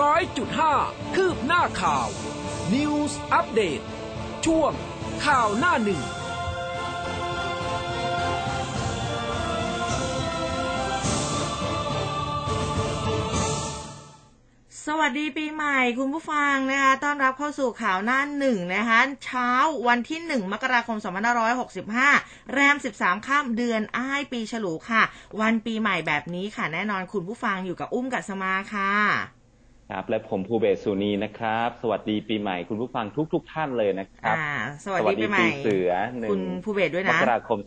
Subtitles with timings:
[0.00, 0.74] ร้อยจุดห้า
[1.14, 2.08] คืบหน้าข่าว
[2.74, 3.80] News อัปเดต
[4.46, 4.72] ช่วง
[5.24, 6.02] ข่าวหน้าหนึ่ง
[14.86, 19.50] สวัสดีปีใหม่คุณผู้ฟังนะคะต้อนรับเข้าสู่ข่าวหน้าหนึ่งนะคะเช้า
[19.88, 20.96] วันที่ 1 มกราคม
[21.74, 25.02] 2565 แรม 13 ข้ามเดือนอ้ายปีฉลูค่ะ
[25.40, 29.35] วันปีใหม่แบบนี้ค่ะแน่นอนคุณผู้ฟังอยู่กับอุ้มกัสมาค่ะ
[29.90, 34.54] ครับ และผมภูเบศสุนีนะครับ สวัสดีปีใหม่คุณผู้ฟังทุกๆท่านเลยนะครับอ่า
[34.84, 37.58] สวัสดีปีใหม่เสือหนึ่งคุณภูเบศด้วยมนะกราคม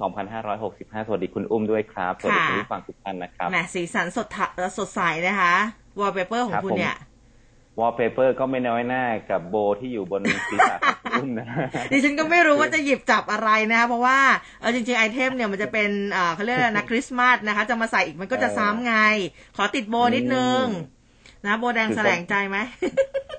[0.50, 4.45] 2565 สวัสดีคุณอุ้มด้วยครับ สวัสดีค่ะคุณผู้ฟังทุกท่านนะครับแหมสีสันสดทะ
[4.78, 5.55] สดใสนะคะ
[6.00, 6.98] วอลเปเปอร์ของครับคุณภูเนี่ย
[7.80, 11.48] วอลเปเปอร์ก็ไม่น้อยหน้ากับโบที่อยู่บนศีรษะของคุณอุ้มนะ
[11.92, 14.20] ดิฉันก็ไม่รู้ว่าจะหยิบจับอะไรนะคะเพราะว่า
[14.62, 18.95] เออจริงๆไอเทมเนี่ยมันจะเป็นเอ่อเขาเรียกอะไรนะคริสต์มาสนะคะ จะมาใส่อีกมันก็จะซ้ำไง
[19.58, 20.66] ขอติดโบนิดนึง
[21.46, 22.58] นะโบแดงคือแสลงใจไหม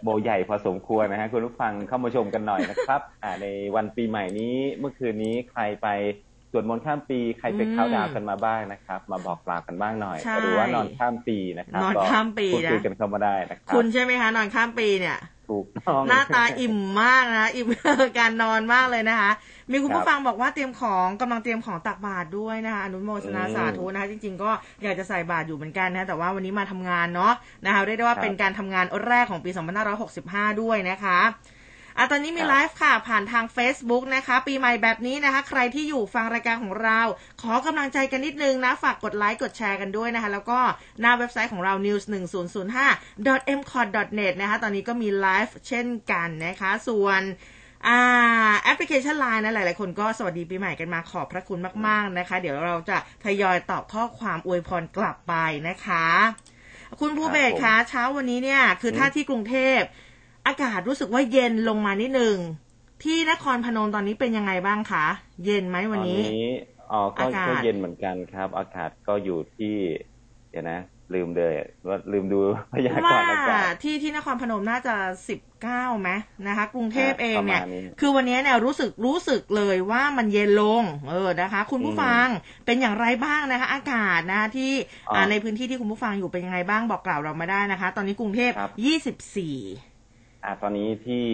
[0.03, 5.89] โบใหญ่พอสมควรนะฮะคุณผู้ฟังเข้ามาชมกันหน่อยนะครับ อ่าในวันปีใหม่นี้เมื่อคืนนี้ใครไป
[6.53, 15.19] สวดมนต์ข้ามปีใครไปอืมเข้าน์ดาวน์กันมาบ้างนะครับ มาบอกกล่าวกันบ้างหน่อยใช่หรือว่านอนข้ามปีนะครับนอนก็ข้ามปีพูดคุยนะกันเข้ามาได้นะครับคุณใช่ไหมคะนอนข้ามปีเนี่ย
[15.51, 17.69] ถูกต้องหน้าตาอิ่มมากนะอิ่ม
[18.19, 19.31] การนอนมากเลยนะคะ
[19.73, 24.51] มีคุณผู้ครับฟังบอกว่าเตรียมของกำลังเตรียมของตักบาตรด้วยนะคะอนุโมทนาอืมสาธุนะคะจริง ๆ ก็
[24.83, 27.33] อยากจะใส่บาตรอยู่เหมือนกันนะแต่ว่าวันนี้มาทำงานเนาะ
[27.65, 29.51] นะคะเรียกได้ว่าครับเป็นการทำงานแรกของปี
[30.07, 31.19] 2565 ด้วยนะคะ
[31.97, 37.01] อะตอนนี้มีครับไลฟ์ค่ะผ่านทาง Facebook นะคะ ปีใหม่แบบนี้นะคะ ใครที่อยู่ฟังรายการของเรา
[37.43, 40.59] ขอกำลังใจกันนิดนึงนะ ฝากกดไลค์กดแชร์กันด้วยนะคะ แล้วก็
[41.01, 47.23] หน้าเว็บไซต์ของเรา news 1 0 0 5 m c o t net นะคะ ตอนนี้ก็มีไลฟ์เช่นกันนะคะ ส่วน
[47.87, 47.99] อ่า
[48.63, 55.35] แอปพลิเคชัน Line นะหลาย ๆ คนก็สวัสดีปีใหม่กันมาขอบพระคุณมาก ๆ นะคะ เดี๋ยวเราจะทยอยตอบข้อความอวยพรกลับไป
[55.69, 56.07] นะคะ
[57.01, 59.81] คุณภูเบศครัคะบผมเช้าวันนี้เนี่ยคืออืมถ้าที่กรุงเทพ
[60.47, 62.37] อากาศรู้สึกว่าเย็นลงมานิดนึง
[63.03, 65.07] ที่นครพนมตอนนี้เป็นยังไงบ้างคะ
[65.45, 66.45] เย็นไหมวันนี้ตอนนี้
[66.91, 69.75] อ๋อก็อากาศก็เย็นเหมือนกันครับ อากาศก็อยู่ที่
[70.51, 70.79] เดี๋ยวนะ
[71.15, 71.55] ลืมเลย
[71.89, 72.39] ว่าลืมดู
[72.73, 74.95] พยากว่ารณ์อากาศที่ที่นครพนมน่าจะ
[75.29, 76.11] สิบเก้าไหม
[76.49, 82.27] นะคะ กรุงเทพเองเนี่ยประมาณนี้คือวันนี้เนี่ยรู้สึกรู้สึกเลยว่ามันเย็นลง เออนะคะ คุณผู้ฟัง
[82.67, 84.73] เป็นอย่างไรบ้างนะคะ อากาศนะคะที่
[85.09, 89.57] อ๋ออ่าในพื้นที่ที่คุณผู้ฟังอยู่เป็นยังไงบ้างบอกกล่าวเรามาได้นะคะ ตอนนี้กรุงเทพครับยี่สิบสี่
[90.45, 91.27] อ่าตอนนี้ที่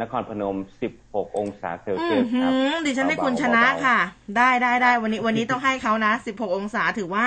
[0.00, 0.56] นครพนม
[0.96, 2.52] 16 องศาเซลอืเซียมสหืครับ
[2.82, 3.98] อดิฉันให้คุณเบาๆชนะเบาๆค่ะ
[4.36, 7.26] ได้ได้ได้วันนี้วันนี้ต้องให้เขานะ 16 องศาถือว่า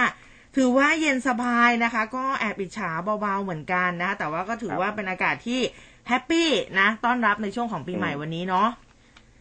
[0.55, 2.89] ถือว่าเย็นสบายนะคะ ก็แอบอิจฉา
[3.21, 5.61] เบาๆเหมือนกันนะคะแต่ว่าก็ถือว่าเป็นอากาศที่
[6.07, 6.49] happy
[6.79, 8.69] นะ ต้อนรับในช่วงของปีใหม่วันนี้เนาะ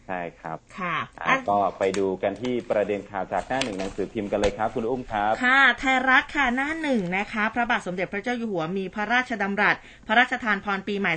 [0.07, 9.75] ใช่ครับค่ะอะก็ไปดูกันที่ประเด็นข่าวจากหน้าหนึ่งหนังสือพิมพ์กันเลยครับ คุณอุ้มครับ ค่ะ ไทยรัฐค่ะหน้าหนึ่งนะคะ พระบาทสมเด็จพระเจ้าอยู่หัวมีพระราชดำรัส
[10.07, 11.13] พระราชทานพรปีใหม่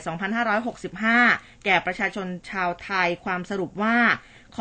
[0.81, 3.97] 2565 แก่ประชาชนชาวไทยความสรุปว่า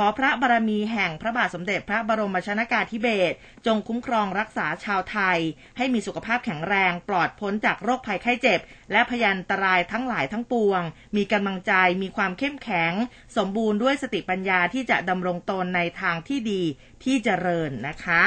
[0.01, 3.33] ขอพระบารมีแห่งพระบาทสมเด็จพระบรมชนากาธิเบศ
[3.65, 5.39] จงคุ้มครองรักษาชาวไทย
[5.77, 8.59] ให้มีสุขภาพแข็งแรงปลอดพ้นจากโรคภัยไข้เจ็บ
[8.91, 10.81] และพยันตรายทั้งหลายทั้งปวง
[11.15, 12.93] มีกำลังใจมีความเข้มแข็ง
[13.37, 16.63] สมบูรณ์ด้วยสติปัญญาที่จะดำรงตนในทางที่ดี
[17.03, 18.21] ที่เจริญนะคะ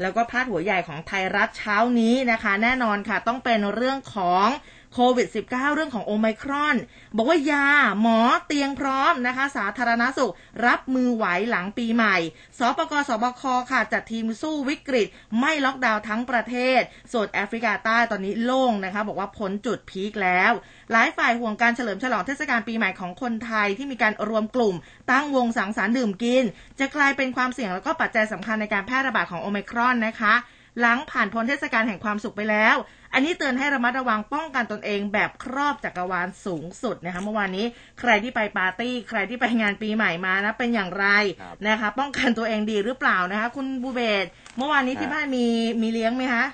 [0.00, 4.46] แล้วก็พาดหัวใหญ่ของไทยรัฐเช้านี้นะคะ แน่นอนค่ะต้องเป็นเรื่องของ
[4.94, 6.76] โควิด -19 เรื่องของโอไมครอน
[7.16, 7.68] บอกว่ายา
[8.00, 10.32] หมอเตียงพร้อมนะคะ สาธารณสุข
[10.66, 12.16] รับมือไหวหลังปีใหม่
[12.58, 15.06] สปกสบคค่ะ จัดทีมสู้วิกฤต
[15.40, 16.80] ไม่ล็อกดาวน์ทั้งประเทศ
[17.12, 20.52] ส่วนแอฟริกาใต้ตอนนี้โล่งนะคะ บอกว่าพ้นจุดพีคแล้ว
[20.92, 24.74] หลายฝ่ายห่วงการเฉลิมฉลองเทศกาลปีใหม่ของคนไทยที่มีการรวมกลุ่ม
[25.10, 26.44] ตั้งวงสังสรรค์ดื่มกิน
[26.80, 30.34] จะกลายเป็นความเสี่ยงแล้วก็ปัจจัยสำคัญในการแพร่ระบาดของโอไมครอนนะคะ
[30.80, 32.76] หลังผ่านพ้นเทศกาลแห่งความสุขไปแล้ว
[33.14, 37.66] อันนี้เตือนให้ระมัดระวังป้องกันตนเองแบบครอบจักรวาลสูงสุดนะคะเมื่อวานนี้
[38.00, 41.06] ใครที่ไปปาร์ตี้ ใครที่ไปงานปีใหม่มานะเป็นอย่างไร
[41.40, 45.46] ครับนะคะ ป้องกันตัวเองดีหรือเปล่านะคะ คุณบูเบศเมื่อวานนี้ครับที่บ้านมี
[45.82, 46.44] มีเลี้ยงไหมคะ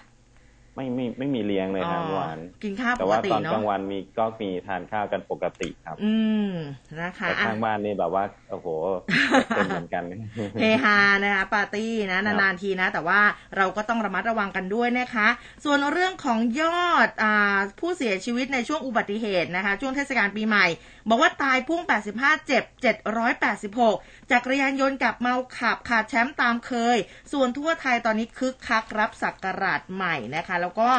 [0.78, 6.14] ไม่ไม่ไม่มีเลี้ยงเลยนะเมื่อวานกินข้าวแต่ปกว่าติตอนกเนาะลางวันมีก็มีทานข้าวกันปกติครับ อื
[6.48, 6.50] ม
[7.00, 8.68] นะคะแต่อะข้างบ้านนี่แบบว่าโอ้โห
[9.48, 10.02] เป็นเหมือนกัน
[10.60, 13.20] เฮฮานะคะปาร์ตี้นะนานๆทีนะ แต่ว่า
[13.56, 15.28] เราก็ต้องระมัดระวังกันด้วยนะคะ
[15.64, 20.66] ส่วนเรื่องของยอดอาผู้เสียชีวิตในช่วงอุบัติเหตุนะคะ ช่วงเทศกาลปีใหม่
[21.08, 21.80] บอกว่าตายพุ่ง
[22.14, 22.64] 85 เจ็บ
[23.46, 26.98] 786 จักรยานยนต์กับเมาขับขาดแชมป์ตามเคย
[27.32, 30.90] ส่วนทั่วไทยตอนนี้คึกคักรับสักการะใหม่นะคะ แล้วก็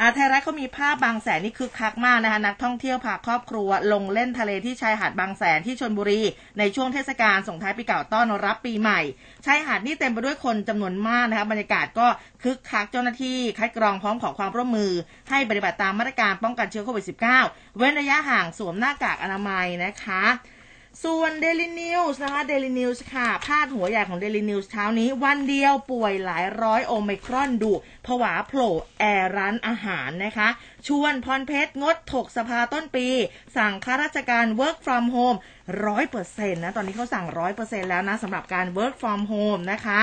[0.00, 6.20] อาไทยรัฐเขามีภาพบางแสนนี่คึกคักมากนะคะนักท่องเที่ยวพาครอบครัว ลงเล่นทะเลที่ชายหาดบางแสนที่ชนบุรี
[6.58, 9.00] ในช่วงเทศกาลส่งท้ายปีเก่าต้อนรับปีใหม่
[9.46, 12.06] ชายหาดนี่เต็มไปด้วยคนจำนวนมากนะคะบรรยากาศก็
[12.42, 14.92] คึกคักเจ้าหน้าที่คัดกรองพร้อมขอความร่วมมือ
[15.30, 17.04] ให้ปฏิบัติตามมาตรการป้องกันเชื้อโควิด
[17.40, 20.22] -19 เว้นระยะห่างสวมหน้ากากอนามัยนะคะ
[21.04, 27.74] ส่วน Daily News นะคะ Daily News ค่ะพาดหัวใหญ่ของ Daily News เช้านี้ วันเดียวป่วยหลายร้อยโอไมครอนดุ
[28.06, 30.48] ผวาโผล่แอร์ร้านอาหารนะคะ
[30.86, 33.08] ชวนพรเพชรงดถกสภาต้นปี
[33.56, 35.38] สั่งข้าราชการ work from home
[35.86, 40.02] ร้อยเปอร์เซ็นต์นะ ตอนนี้เขาสั่งร้อยเปอร์เซ็นต์แล้วนะสำหรับการ work from home นะคะ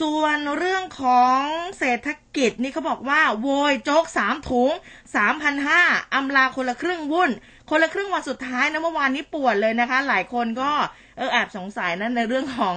[0.00, 1.40] ส่วนเรื่องของ
[1.78, 4.70] เศรษฐกิจนี่เขาบอกว่า โวยโจ๊กสามถุง
[5.16, 5.82] สามพันห้า
[6.14, 7.30] อำลาคนละครึ่งวุ่น
[7.68, 10.72] คนละครึ่งวันสุดท้ายนะเมื่อวานนี้ปวดเลยนะคะ หลายคนก็
[11.16, 12.76] เออแอบสงสัยนะในเรื่องของ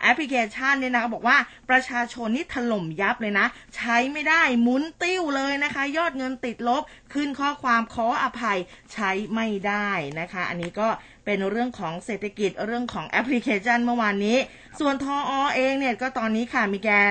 [0.00, 1.36] แอปพลิเคชันเนี่ยนะคะบอกว่า
[1.70, 3.46] ประชาชนนี่ถล่มยับเลยนะ
[3.76, 6.82] ใช้ไม่ได้หมุนติ้วเลยนะคะ ยอดเงินติดลบ
[7.14, 8.58] ขึ้นข้อความขออภัย
[8.92, 9.88] ใช้ไม่ได้
[10.20, 10.88] นะคะ อันนี้ก็
[11.24, 14.36] เป็นเรื่องของเศรษฐกิจเรื่องของแอปพลิเคชันเมื่อวานนี้
[14.80, 17.10] ส่วนทออเองเนี่ยก็ตอนนี้ค่ะมีการ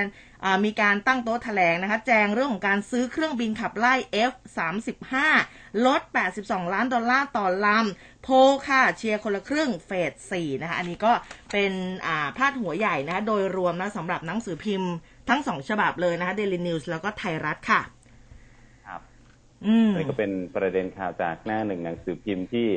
[0.65, 3.93] มีการตั้งโต๊ะแถลงนะคะ แจงเรื่องของการซื้อเครื่องบินขับไล่
[4.31, 5.13] F35
[5.85, 6.01] ลด
[6.37, 8.27] 82 ล้านดอลลาร์ต่อลำ โพ
[8.67, 9.91] ค่ะ เชียร์คนละครึ่งเฟ
[10.31, 11.11] ส4นะคะ อันนี้ก็
[11.51, 11.71] เป็น
[12.37, 14.91] พาดหัวใหญ่นะคะ โดยรวมนะสำหรับหนังสือพิมพ์
[15.29, 17.81] ทั้งสองฉบับเลยนะคะ Daily News แล้วก็ไทยรัฐค่ะ
[18.87, 19.01] ครับ
[19.65, 22.67] อืมนี่ก็เป็นประเด็นข่าวจากหน้าหนึ่งหนังสือพิมพ์ที่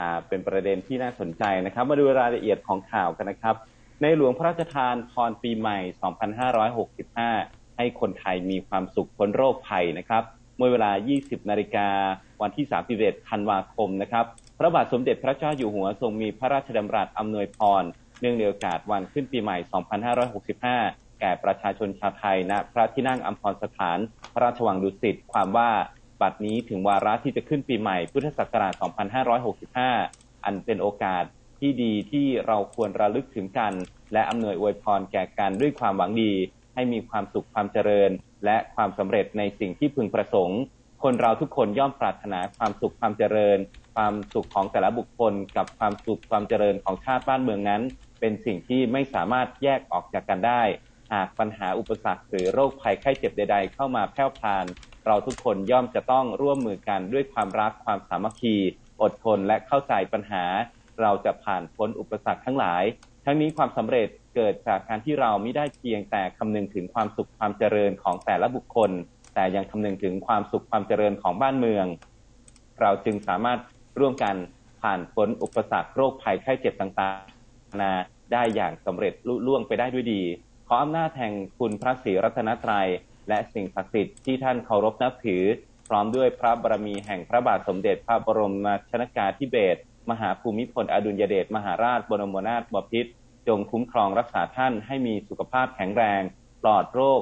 [0.00, 3.56] อ่าเป็นประเด็นที่น่าสนใจนะครับ มาดูรายละเอียดของข่าวกันนะครับ
[4.02, 5.78] ในหลวงพระราชทานพรปีใหม่
[7.18, 10.22] 2565 ให้คนไทยมีความสุขพ้นโรคภัยนะครับ
[10.56, 11.88] เมื่อเวลา 20 นาฬิกา
[12.42, 12.66] วันที่
[12.96, 14.24] 31 ธันวาคมนะครับ
[14.58, 17.82] พระบาทสมเด็จพระเจ้าอยู่หัวทรงมีพระราชดำรัสอำนวยพร
[18.20, 19.56] เนื่องในโอกาสวันขึ้นปีใหม่
[20.18, 23.98] 2565 แก่ประชาชนชาวไทยณพระที่นั่งอัมพรสถาน
[24.32, 25.70] พระราชวังดุสิต ความว่า
[26.20, 28.74] บัดนี้ถึงวาระที่จะขึ้นปีใหม่พุทธศักราช
[29.78, 31.24] 2565 อันเป็นโอกาส
[31.60, 33.72] ที่ดีที่เราควรระลึกถึงกัน
[34.12, 36.32] และอำนวยอวยพรแก่กันด้วยความหวังดี
[36.74, 38.10] ให้มีความสุขความเจริญ
[38.44, 40.60] และความสำเร็จในสิ่งที่พึงประสงค์
[41.02, 43.58] คนเราทุกคนย่อมปรารถนาความสุขความเจริญ
[43.94, 47.82] ความสุขของแต่ละบุคคล กับความสุขความเจริญของชาติบ้านเมืองนั้น
[48.20, 50.62] เป็นสิ่งที่ไม่สามารถแยกออกจากกันได้
[51.12, 54.66] หากปัญหาอุปสรรคหรือโรคภัยไข้เจ็บใด ๆ เข้ามาแพร่พาน
[55.06, 58.56] เราทุกคนย่อมจะต้องร่วมมือกันด้วยความรักความสามัคคี
[59.02, 60.44] อดทนและเข้าใจปัญหา
[61.00, 62.84] เราจะผ่านพ้นอุปสรรคทั้งหลาย
[63.24, 68.90] ทั้งนี้ความสำเร็จเกิดจากการที่เราไม่ได้เพียงแต่คำนึงถึงความสุขความเจริญของแต่ละบุคคล
[69.34, 71.86] แต่ยังคำนึงถึงความสุขความเจริญของบ้านเมือง
[72.80, 73.58] เราจึงสามารถ
[73.98, 74.36] ร่วมกัน
[74.80, 77.92] ผ่านพ้นอุปสรรคโรคภัยไข้เจ็บต่างๆนา
[78.32, 80.22] ได้อย่างสำเร็จลุล่วงไปได้ด้วยดี
[80.68, 82.88] ขออำนาจแห่งคุณพระศรีรัตนตรยัย
[83.28, 85.42] และสิ่งศักดิ์สิทธิ์ที่ท่านเคารพนับถือ
[85.88, 89.80] พร้อมด้วยพระบารมีแห่งพระบาทสมเด็จพระบรมชนากาธิเบศร
[90.10, 93.10] มหาภูมิพลอดุลยเดชมหาราชบรมนาถบพิตร
[93.48, 96.22] จงคุ้มครองรักษาท่านให้มีสุขภาพแข็งแรง
[96.62, 97.20] ปลอดโรค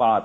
[0.00, 0.22] ปลอด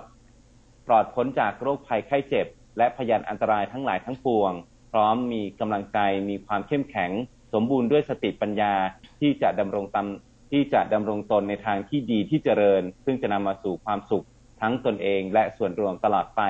[0.87, 4.51] ปลอดพ้นจากโรคภัยไข้เจ็บ และพยานอันตรายทั้งหลายทั้งปวง
[4.91, 5.99] พร้อมมีกำลังใจ
[6.29, 7.11] มีความเข้มแข็ง
[7.53, 8.73] สมบูรณ์ด้วยสติปัญญา
[9.19, 14.25] ที่จะดำรงตำที่จะดำรงตนในทางที่ดีที่เจริญ ซึ่งจะนำมาสู่ความสุข
[14.61, 16.41] ทั้งตนเองและส่วนรวมตลอดไป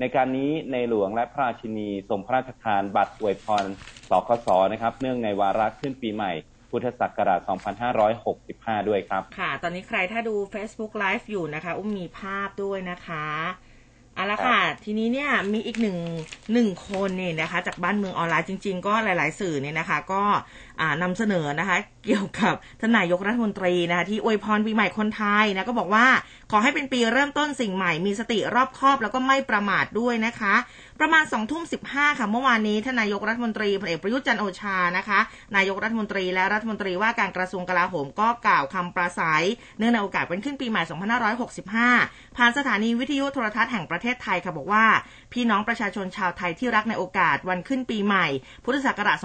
[0.00, 3.64] ในการนี้ในหลวงและพระราชินีทรงพระราชทานบัตรอวยพร
[4.10, 6.32] สคสนะครับ เนื่องในวาระขึ้นปีใหม่
[6.70, 7.40] พุทธศักราช
[8.14, 13.26] 2565 ด้วยครับ ค่ะ ตอนนี้ใครถ้าดู Facebook Live อยู่นะคะ อุ้มมีภาพด้วยนะคะ
[14.16, 15.98] เอาละค่ะ ทีนี้เนี่ยมีอีกหนึ่ง
[16.52, 20.22] หนึ่งคนเนี่ยนะคะ จากบ้านเมืองออนไลน์จริง ๆ ก็หลาย ๆ สื่อเนี่ยนะคะ ก็
[21.02, 26.06] นำเสนอนะคะ เกี่ยวกับทนายกรัฐมนตรีนะคะที่อวยพรปีใหม่คนไทยนะก็บอกว่า
[26.50, 30.54] ขอให้เป็นปีเริ่มต้นสิ่งใหม่มีสติรอบคอบแล้วก็ไม่ประมาทด้วยนะคะ
[31.00, 35.20] ประมาณ2องทุ่มสิค่ะเมื่อวานนี้ท่านนายกรัฐมนตรีพลเอกประยุทธ์จันโอชานะคะ
[35.56, 39.44] นายกรัฐมนตรีและรัฐมนตรีว่าการกระทรวงกลาโหมก็กล่าวคำปราศัย
[39.78, 40.82] เนื่องในโอกาสเป็นขึ้นปีใหม่
[41.58, 44.84] 2565 ผ่านสถานีวิทยุโทรทัศน์แห่งประเทศไทยค่ะบอกว่า
[45.36, 48.26] พี่น้องประชาชนชาวไทยที่รักในโอกาสวันขึ้นปีใหม่
[48.64, 49.16] พุทธศักราช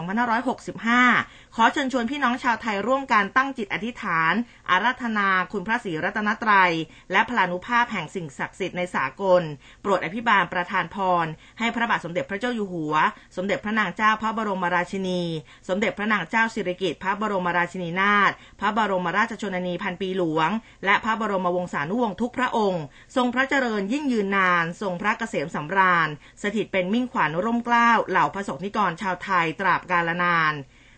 [0.94, 4.34] 2565 ขอเชิญชวนพี่น้องชาวไทยร่วมกันตั้งจิตอธิษฐาน
[4.70, 6.72] อาราธนาคุณพระศรีรัตนตรัย
[7.12, 9.42] และพลานุภาพแห่งสิ่งศักดิ์สิทธิ์ในสากล
[9.82, 11.26] โปรดอภิบาลประทานพร
[11.60, 12.96] ให้พระบาทสมเด็จพระเจ้าอยู่หัว
[13.38, 15.22] สมเด็จพระนางเจ้าพระบรมราชินี
[15.70, 20.50] สมเด็จพระนางเจ้าสิริกิติ์พระบรมราชินีนาถพระบรมราชชนนีพันปีหลวง
[20.86, 22.84] และพระบรมวงศานุวงศ์ทุกพระองค์
[23.16, 26.01] ทรงพระเจริญยิ่งยืนนาน ทรงพระเกษมสำราญ
[26.44, 30.54] สถิตเป็นมิ่งขวัญร่มเกล้าเหล่าพระสงฆ์นิกรชาวไทยตราบกาลนาน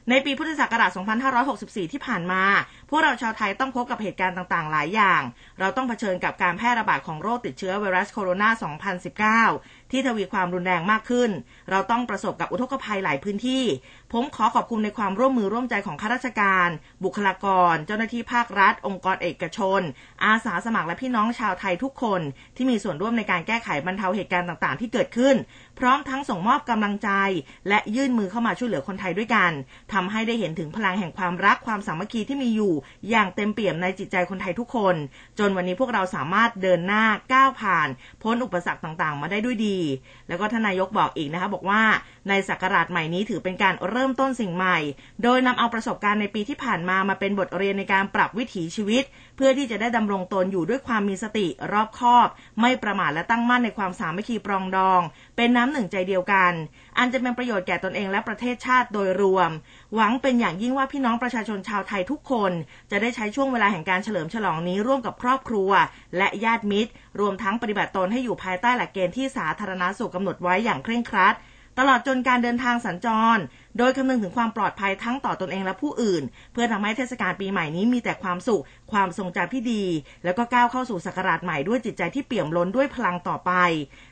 [0.09, 0.91] ในปีพุทธศักราช
[1.41, 2.43] 2564 ที่ผ่านมา
[2.89, 5.21] พวกเราชาวไทยต้องพบกับเหตุการณ์ต่างๆ หลายอย่าง
[5.59, 11.29] เราต้องเผชิญกับการแพร่ระบาดของโรคติดเชื้อไวรัสโคโรนา 2019 ที่ทวีความรุนแรงมากขึ้น
[11.69, 13.63] เราต้องประสบกับอุทกภัยหลายพื้นที่
[14.13, 16.69] ผมขอขอบคุณในความร่วมมือร่วมใจของข้าราชการ
[17.03, 19.81] บุคลากร เจ้าหน้าที่ภาครัฐ องค์กรเอกชน
[20.25, 22.21] อาสาสมัครและพี่น้องชาวไทยทุกคน
[22.55, 25.35] ที่มีส่วนร่วมในการแก้ไขบรรเทาเหตุการณ์ต่างๆ ที่เกิดขึ้น
[25.79, 27.09] พร้อมทั้งส่งมอบกำลังใจ
[27.69, 29.51] และยื่นมือเข้ามาช่วยเหลือคนไทยด้วยกัน
[29.93, 32.73] ทำให้ได้เห็นถึงพลังแห่งความรักความสามัคคีที่มีอยู่
[33.09, 34.95] อย่างเต็มเปี่ยมในจิตใจคนไทยทุกคน
[35.39, 37.87] จนวันนี้พวกเราสามารถเดินหน้าก้าวผ่าน
[38.21, 39.79] พ้นอุปสรรคต่างๆ มาได้ด้วยดี
[40.27, 41.81] แล้วก็ทนายกบอกอีกนะคะบอกว่า
[42.29, 44.77] ในศักราชใหม่นี้ถือเป็นการเริ่มต้นสิ่งใหม่
[45.23, 49.03] โดยนำเอาประสบการณ์ในปีที่ผ่านมามาเป็นบทเรียนในการปรับวิถีชีวิต
[49.35, 52.27] เพื่อที่จะได้ดำรงตนอยู่ด้วยความมีสติรอบคอบ
[52.61, 55.01] ไม่ประมาทและตั้งมั่นในความสามัคคีปรองดอง
[55.35, 56.51] เป็นน้ำหนึ่งใจเดียวกัน
[56.97, 59.49] อันจะเป็นประโยชน์แก่ตนเองและประเทศชาติโดยรวม
[59.95, 62.51] หวังเป็นอย่างยิ่งว่าพี่น้องประชาชนชาวไทยทุกคน
[62.91, 65.69] จะได้ใช้ช่วงเวลาแห่งการเฉลิมฉลองนี้ร่วมกับครอบครัว
[66.17, 71.35] และญาติมิตร รวมทั้งปฏิบัติตนให้อยู่ภายใต้หลักเกณฑ์ที่สาธารณสุขกำหนดไว้อย่างเคร่งครัด
[71.79, 73.37] ตลอดจนการเดินทางสัญจร
[73.77, 79.83] โดยคำนึงถึงความปลอดภัยทั้งต่อตอนเองและผู้อื่น เพื่อทำให้เทศกาลปีใหม่นี้มีแต่ความสุข ความทรงจำที่ดี
[80.23, 83.51] แล้วก็ก้าวเข้าสู่ศักราชใหม่ด้วยจิตใจที่เปี่ยมล้นด้วยพลังต่อไป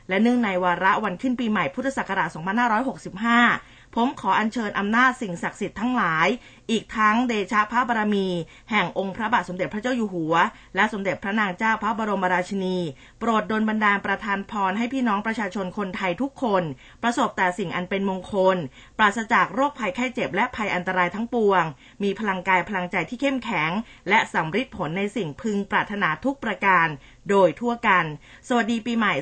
[0.08, 6.28] และเนื่องในวาระวันขึ้นปีใหม่พุทธศักราช 2565 ผมขออัญเชิญอำนาจสิ่งศักดิ์สิทธิ์ทั้งหลาย
[6.70, 8.28] อีกทั้งเดชะพระบารมี
[8.70, 10.34] แห่งองค์พระบาทสมเด็จพระเจ้าอยู่หัว
[10.76, 12.78] และสมเด็จพระนางเจ้าพระบรมราชินี
[13.18, 16.62] โปรดดลบันดาลประทานพรให้พี่น้องประชาชนคนไทยทุกคน
[17.02, 18.56] ประสบแต่สิ่งอันเป็นมงคล
[18.98, 21.64] ปราศจากโรคภัยไข้เจ็บและภัยอันตรายทั้งปวง
[22.02, 23.70] มีพลังกายพลังใจที่เข้มแข็ง
[24.08, 26.86] และสำฤทธิ์ผลในสิ่งพึงปรารถนาทุกประการ
[27.30, 28.04] โดยทั่วกัน
[28.48, 29.14] สวัสดีปีใหม่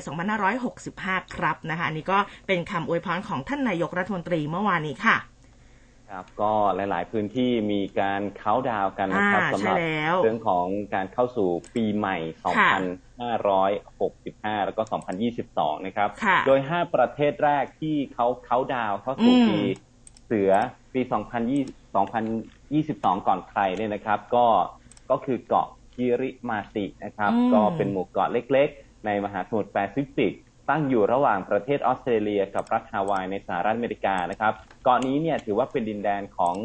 [0.63, 5.17] 2565 ครับนะคะอันนี้ก็เป็นคำอวยพรของท่านนายกรัฐมนตรีเมื่อวานนี้ค่ะ
[6.09, 10.65] ครับก็หลาย ๆ พื้นที่มีการเค้าน์ดาวน์กันนะครับอ่าสำหรับใช่แล้วเรื่องของ
[10.95, 12.71] การเข้าสู่ปีใหม่ค่ะ
[13.69, 14.81] 2565 แล้วก็
[15.35, 19.59] 2022 นะครับค่ะโดย 5 ประเทศแรกที่เขาเค้าน์ดาวน์เข้าสู่อืมปี
[20.25, 20.51] เสือ
[20.93, 21.01] ปี
[21.49, 21.95] 2020
[23.19, 24.45] 2022 ก่อนใครเนี่ยนะครับ ก็
[25.11, 25.67] ก็คือเกาะ
[26.01, 30.33] คิริมาตินะครับอืมก็เป็นหมู่เกาะเล็กๆ ในมหาสมุทรแปซิฟิก
[30.69, 34.53] ตั้งอยู่ระหว่างประเทศออสเตรเลีย กับรัฐฮาวายในสหรัฐอเมริกานะครับ
[34.83, 36.55] เกาะนี้เนี่ยถือว่าเป็นดินแดนของ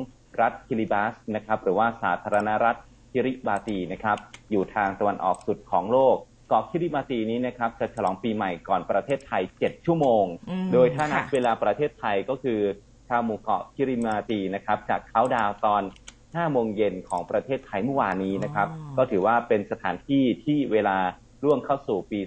[0.40, 2.76] รัฐคิริบัสนะครับหรือว่าสาธารณรัฐ
[3.12, 4.16] คิริบาตีนะครับ
[4.50, 6.16] อยู่ทางตะวันออกสุดของโลก
[6.48, 12.60] เกาะคิริมาตีนี้นะครับจะฉลองปีใหม่ก่อนประเทศไทย 7 ชั่วโมงอืมโดยถ้านับค่ะเวลาประเทศไทยก็คือ
[13.08, 15.82] ชาวหมู่เกาะคิริมาตีนะครับจากเขาน์ดาวน์ตอน
[16.38, 20.98] 5โมงเย็นของประเทศไทยเมื่อวานนี้นะครับอ๋อก็ถือว่าเป็นสถานที่ที่เวลา
[21.44, 22.20] ร่วงเข้าสู่ปี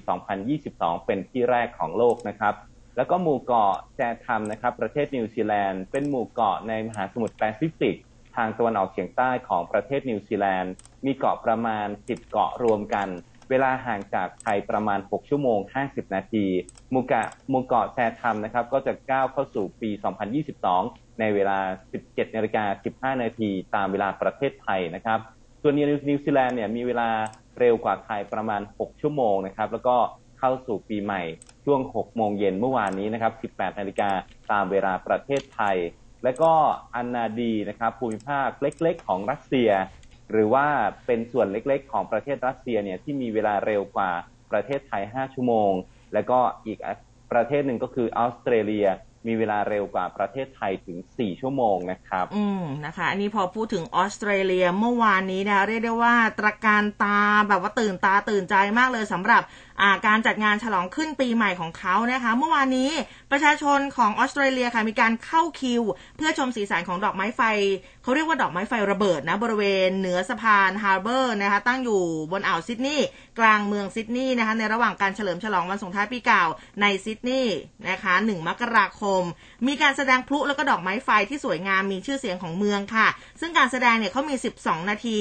[0.49, 2.53] 2022 เป็นที่แรกของโลกนะครับ
[2.97, 7.95] แล้วก็หมู่เกาะแชทัมนะครับ ประเทศนิวซีแลนด์เป็นหมู่เกาะในมหาสมุทรแปซิฟิก
[8.35, 10.73] ทางตะวันออกเฉียงใต้ของประเทศนิวซีแลนด์
[11.05, 13.07] มีเกาะประมาณ 10 เกาะรวมกัน
[13.49, 16.45] เวลาห่างจากไทยประมาณ 6 ชั่วโมง 50 นาที
[16.91, 19.89] หมู่เกาะหมู่เกาะแชทัมนะครับ ก็จะก้าวเข้าสู่ปี
[20.53, 21.59] 2022 ในเวลา
[21.99, 22.63] 17นาฬิกา
[23.15, 25.19] 15 นาทีตามเวลาประเทศไทยนะครับ
[25.61, 27.09] ส่วนนิวซีแลนด์เนี่ยมีเวลา
[27.59, 29.97] เร็วกว่าไทยประมาณ 6 ชั่วโมงนะครับ แล้วก็
[30.39, 31.21] เข้าสู่ปีใหม่
[31.65, 34.09] ช่วง 6 โมงเย็นเมื่อวานนี้นะครับ 18 นาฬิกา
[34.51, 35.77] ตามเวลาประเทศไทย
[36.23, 36.53] และก็
[36.95, 39.71] อันนาดีนะครับภูมิภาคเล็กๆ ของรัสเซีย
[40.31, 40.65] หรือว่า
[41.05, 44.11] เป็นส่วนเล็กๆ ของประเทศรัสเซียเนี่ยที่มีเวลาเร็วกว่า
[44.51, 45.71] ประเทศไทย 5 ชั่วโมง
[46.13, 46.79] แล้วก็อีก
[47.31, 48.87] ประเทศหนึ่งก็คือออสเตรเลีย
[49.27, 59.41] มีเวลาเร็วกว่าประเทศไทยถึง 4 ชั่วโมงนะครับ อืมนะคะ อันนี้พอพูดถึงออสเตรเลียเมื่อวานนี้นะเรียกได้ว่าตระการตาแบบว่าตื่นตาตื่นใจมากเลยสำหรับ
[60.07, 62.91] การจัดงานฉลองขึ้นปีใหม่ของเขานะคะ เมื่อวานนี้
[63.31, 65.83] ประชาชนของออสเตรเลียค่ะมีการเข้าคิว
[66.17, 67.41] เพื่อชมสีสันของดอกไม้ไฟ
[68.03, 73.07] เขาเรียกว่าดอกไม้ไฟระเบิดนะบริเวณเหนือสะพานฮาร์เบอร์นะคะตั้งอยู่บนอ่าวซิดนีย์
[73.39, 76.45] กลางเมืองซิดนีย์นะคะในระหว่างการเฉลิมฉลองวันส่งท้ายปีเก่า
[76.81, 77.57] ในซิดนีย์
[77.89, 79.23] นะคะ1มกราคม
[79.67, 83.07] มีการแสดงพลุแล้วก็ดอกไม้ไฟที่สวยงามมีชื่อเสียงของเมืองค่ะ
[83.41, 85.19] ซึ่งการแสดงเนี่ยเขามี 12 นาที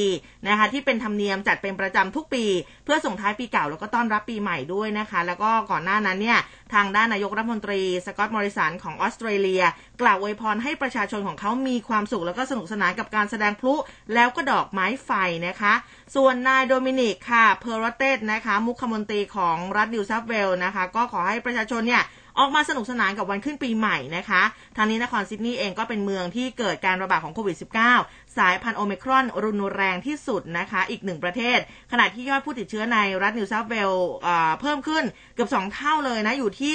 [0.49, 2.45] นะคะที่เป็นธรรมเนียมจัดเป็นประจำทุกปี
[2.85, 6.38] เพื่อส่งท้ายปีเก่าแล้วก็ต้อนรับปีใหม่ด้วยนะคะ แล้วก็ก่อนหน้านั้นเนี่ย
[6.75, 9.62] ทางด้านนายกรัฐมนตรีสกอตต์มอริสันของออสเตรเลีย
[10.00, 13.75] กล่าวอวยพรให้ประชาชนของเขามีความสุขแล้วก็สนุกสนานกับการแสดงพลุ
[14.14, 15.11] แล้วก็ดอกไม้ไฟ
[15.47, 15.75] นะคะ
[16.14, 22.02] ส่วนนายโดมินิกค่ะเพอร์รอตเตตนะคะ มุขมนตรีของรัฐนิวเซาท์เวลส์นะคะ ก็ขอให้ประชาชนเนี่ย
[22.38, 24.42] ออกมาสนุกสนานกับวันขึ้นปีใหม่นะคะ
[24.76, 27.57] ทางนี้นครซิดนีย์เองก็เป็นเมืองที่เกิดการระบาดของโควิด
[27.97, 31.59] -19 สายพันธุ์โอเมิครอนรุนแรงที่สุดนะคะ อีกหนึ่งประเทศ
[31.92, 34.11] ขณะที่ยอดผู้ติดเชื้อในรัฐนิวเซาท์เวลส์
[34.61, 35.04] เพิ่มขึ้น
[35.35, 36.73] เกือบ 2 เท่าเลยนะ อยู่ที่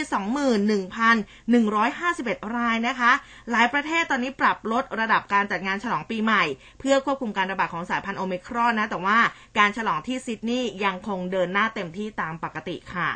[1.67, 3.11] 21,151 รายนะคะ
[3.51, 6.43] หลายประเทศตอนนี้ปรับลดระดับการจัดงานฉลองปีใหม่
[6.79, 9.19] เพื่อควบคุมการระบาดของสายพันธุ์โอเมิครอนนะแต่ว่า
[9.57, 13.11] การฉลองที่ซิดนีย์ยังคงเดินหน้าเต็มที่ตามปกติค่ะ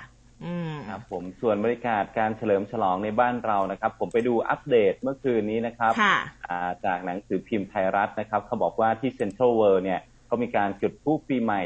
[0.89, 11.61] ครับผมส่วนบรรยากาศการเฉลิมฉลองในบ้านเรานะครับ ผมไปดูอัปเดตเมื่อคืนนี้นะครับค่ะอ่าจากหนังสือพิมพ์ไทยรัฐนะครับ เขาบอกว่าที่เซ็นทรัลเวิลด์เนี่ยเขามีการจุดพลุปีใหม่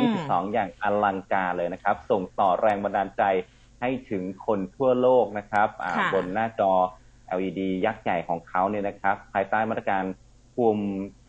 [0.00, 3.22] 2022 อย่างอลังการเลยนะครับ ส่งต่อแรงบันดาลใจ
[3.80, 6.72] ให้ถึงคนทั่วโลกนะครับอ่าค่ะบนหน้าจอ
[7.38, 10.04] LED ยักษ์ใหญ่ของเขาเนี่ยนะครับ ภายใต้มาตรการ
[10.56, 10.78] คุม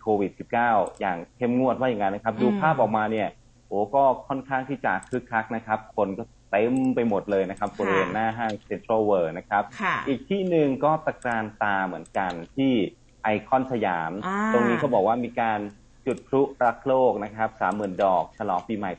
[0.02, 0.32] โควิด
[0.66, 3.28] -19 อย่างเข้มงวดว่าอย่างนั้นนะครับ ดูภาพออกมาเนี่ย
[3.68, 6.24] โอ้ก็ค่อนข้างที่จะคึกคักนะครับ คนก็
[6.54, 12.74] เต็มไปหมดเลยนะครับบริเวณหน้าห้างเซ็นทรัลเวิลด์นะครับค่ะอีกที่หนึ่งก็ตะกรานตาเหมือนกันที่
[13.24, 15.60] ไอคอนสยามอ่าตรงนี้เขาบอกว่ามีการ
[16.06, 18.92] จุดพลุรักโลกนะครับสามหมื่นดอก ฉลองปีใหม่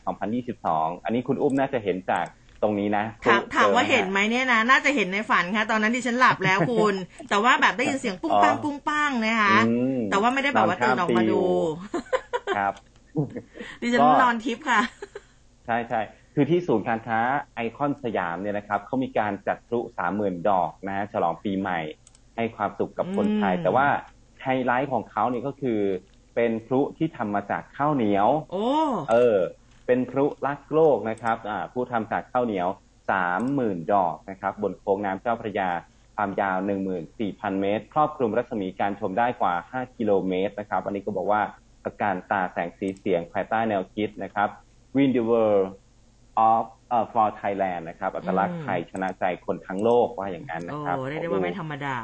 [0.65, 2.27] 2022 อันนี้คุณอุ้มน่าจะเห็นจาก
[2.63, 6.95] ตรงนี้นะถามพลุถามว่าจอเห็นไหมเนี่ยนะ น่าจะเห็นในฝันค่ะ ตอนนั้นดิฉันหลับแล้วคุณ
[7.29, 11.43] แต่ว่าแบบได้ยินเสียงปุ้งปังปุ้งปังนะคะอืมแต่ว่าไม่ได้แบบว่าตื่นออกมาดู
[12.57, 12.75] ครับ
[13.81, 14.81] ดิฉันก็นอนทิพย์ค่ะ
[15.67, 16.01] ใช่ใช่
[16.35, 17.21] คือที่ศูนย์การค้า
[17.55, 21.81] ไอคอนสยามเนี่ยนะครับเขามีการจัดพลุสามหมื่นดอกนะฮะฉลองปีใหม่
[22.37, 23.89] ให้ความสุขกับคนไทยอืมแต่ว่า
[24.43, 25.81] ไฮไลท์ของเขาเนี่ยก็คือ
[26.35, 28.67] เป็นพลุที่ทำมาจากข้าวเหนียวโอ้
[29.11, 29.39] เออ
[29.87, 32.69] เป็นพลุรักโลกนะครับอ่าพลุทำจากข้าวเหนียว
[33.11, 35.71] สามหมื่นดอกนะครับ บนโค้งน้ำเจ้าพระยา
[36.17, 41.43] ความยาวหนึ่งหมื่นสี่พันเมตร ครอบคลุมรัศมีการชมได้กว่าห้ากิโลเมตรนะครับ อันนี้ก็บอกว่า
[41.85, 44.49] ตระการตาแสงสีเสียงภายใต้แนวคิดนะครับ
[44.97, 45.67] Win the World
[46.49, 51.99] of เอ่อ for Thailand นะครับ อัตลักษอืณ์มไทยชนะใจคนทั้งโลกว่าอย่างนั้นนะโอ้ครับได้ได้ว่าไม่ธรรมดา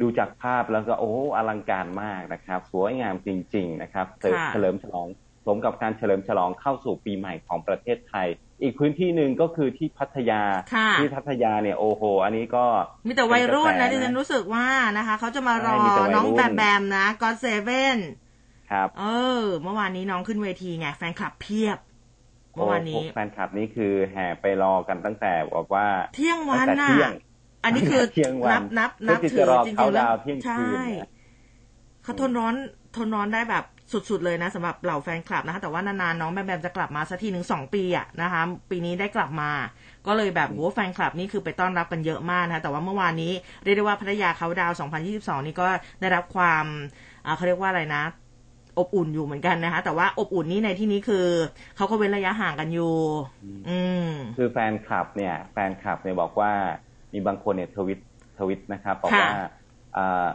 [0.00, 5.08] ดูจากภาพแล้วก็โอ้อลังการมากนะครับ สวยงามจริง ๆ นะครับเฉลิมค่ะเฉลิมฉลอง
[5.46, 8.28] สมกับการเฉลิมฉลองเข้าสู่ปีใหม่ของประเทศไทย
[8.62, 10.42] อีกพื้นที่หนึ่งก็คือที่พัทยา
[10.74, 12.64] ค่ะที่พัทยาเนี่ยโอ้โห อันนี้ก็
[13.06, 14.66] มีแต่วัยรุ่นนะเป็ดิกรแสฉันรู้สึกว่า
[14.98, 17.98] นะคะเขาจะมารอใช่มีแต่วัยรุ่นน้องแบมแบมนะก็เซเว่น
[18.70, 19.04] ครับ เอ
[19.42, 27.12] อ เมื่อวานนี้น้องขึ้นเวทีไงแฟนคลับเพียบเมื่อวานนี้โโหแฟนคลับนี่คือแห่ไปรอกันตั้งแต่บอกว่า เที่ยงวัตั้นงแต่น่ะเที่ยง
[27.64, 31.08] อันนี้คือเที่ยงวันนับนับนับเพื่อที่ถืจะอรอจริเขางๆแล้วดาวน์เที่ยงคืนใช่นะ
[32.02, 32.54] เขาทนร้อน
[32.96, 39.50] ทนร้อนได้แบบสุดๆเลยนะสำหรับเหล่าแฟนคลับนะคะแต่ว่านานๆน้องแบมแบมจะกลับมาสักทีหนึ่งสองปีอะนะคะ ปีนี้ได้กลับมา
[40.06, 43.32] ก็เลยแบบโหแฟนคลับนี่คือไปต้อนรับกันเยอะมากนะคะแต่ว่าเมื่อวานนี้
[43.64, 44.76] เรียกได้ว่าพัทยาเขาดาวน์
[45.12, 45.66] 2022 นี่ก็
[46.00, 46.64] ได้รับความ
[47.24, 48.02] อ่าเขาเรียกว่าอะไรนะ
[48.78, 51.26] อบอุ่นอยู่เหมือนกันนะคะ แต่ว่าอบอุ่นนี่ในที่นี้คือ
[51.76, 52.94] เขาก็เว้นระยะห่างกันอยู่
[53.68, 56.52] อืม คือแฟนคลับเนี่ย แฟนคลับเนี่ยบอกว่า
[57.12, 57.98] มีบางคนเนี่ยทวิต
[58.38, 59.44] ทวิตนะครับบอกค่ะว่า
[59.96, 60.26] อ่า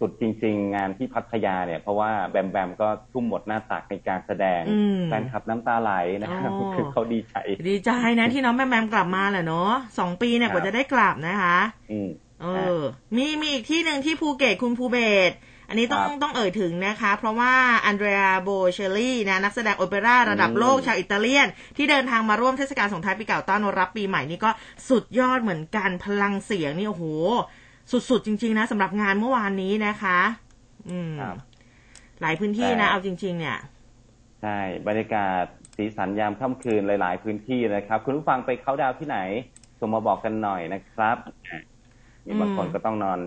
[0.00, 7.34] สุดจริง ๆ งานที่พัทยาเนี่ย เพราะว่าแบมแบมก็ทุ่มหมดหน้าตักในการแสดงอืมแฟนคลับน้ำตาไหลนะครับอ๋อคือเขาดีใจ
[7.68, 11.58] ดีใจนะที่น้องแบมแบมกลับมาแหละเนาะสองปีเนี่ยครับกว่าจะได้กลับนะคะ
[11.90, 12.08] อืม
[12.42, 12.46] เอ
[12.80, 12.82] อ
[13.16, 14.96] มีมีอีกที่หนึ่งที่ภูเก็ตคุณภูเบ
[15.30, 15.34] ศร
[15.72, 17.52] อันนี้ต้องครับต้องเอ่ยถึงนะคะ เพราะว่า
[17.84, 24.50] อันเดรียโบเชลลี่นะนักแสดงโอเปร่าระดับอืมโลกชาวอิตาเลียน ที่เดินทางมาร่วมเทศกาลส่งท้ายปีเก่าต้อนรับปีใหม่นี่ก็
[24.88, 27.04] สุดยอดเหมือนกันพลังเสียงนี่โอ้โห
[28.10, 30.18] สุดๆจริง ๆ นะสำหรับงานเมื่อวานนี้นะคะ
[30.90, 31.36] อืมครับ
[32.20, 33.58] หลายพื้นที่แต่นะ เอาจริง ๆ เนี่ย
[34.42, 35.44] ใช่บรรยากาศ
[35.76, 39.18] สีสันยามค่ำคืนหลาย ๆ พื้นที่นะครับ คุณผู้ฟังไปเข้าดาวน์ที่ไหน
[39.80, 41.16] ส่งมาบอกกันหน่อยนะครับ
[41.50, 41.60] อะ
[42.26, 43.20] มีบางคนอืมก็ต้องนอน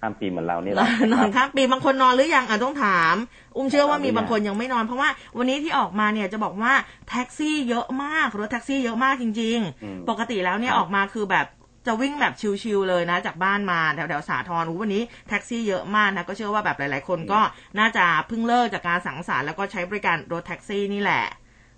[0.00, 3.14] ข้ามปีเหมือนเรานี่แหนละอนนนะอครันบข้ามปีบางคนนอนหรือยังอะต้องถาม
[3.56, 5.08] อุ้มเชื่อว่ามีนอนหรือยังบางคนยังไม่นอน เพราะว่า
[5.38, 6.72] วันนี้ที่ออกมาเนี่ยจะบอกว่า
[7.08, 11.46] แท็กซี่เยอะมากรถแท็กซี่เยอะมากจริงอืมๆปกติแล้วเนี่ยครับออกมาคือแบบ
[11.86, 17.40] จะวิ่งแบบชิวๆเลยนะ จากบ้านมาแถวๆสาทรอู้วันนี้แท็กซี่เยอะมากนะก็เชื่อว่าแบบหลาย ๆ คนก็
[17.78, 21.24] น่าจะเพิ่งเลิกจากการสังสรรค์แล้วก็ใช้บริการรถแท็กซี่นี่แหละ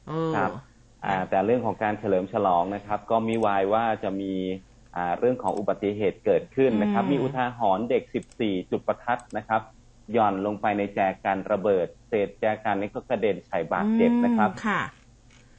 [0.08, 0.50] เออครับ
[1.04, 4.71] อ่าแต่เรื่องของการเฉลิมฉลองนะครับ ก็มีวายว่าจะมีอ่า
[5.18, 8.02] เรื่องของอุบัติเหตุเกิดขึ้นนะครับอืมมีอุทาหรณ์เด็ก
[8.38, 9.62] 14 จุดประทัดนะครับ
[10.12, 14.80] หย่อนลงไปในแจกันระเบิด เศษแจกันนี้ก็กระเด็นใส่บาดเจ็บนะครับอืมค่ะ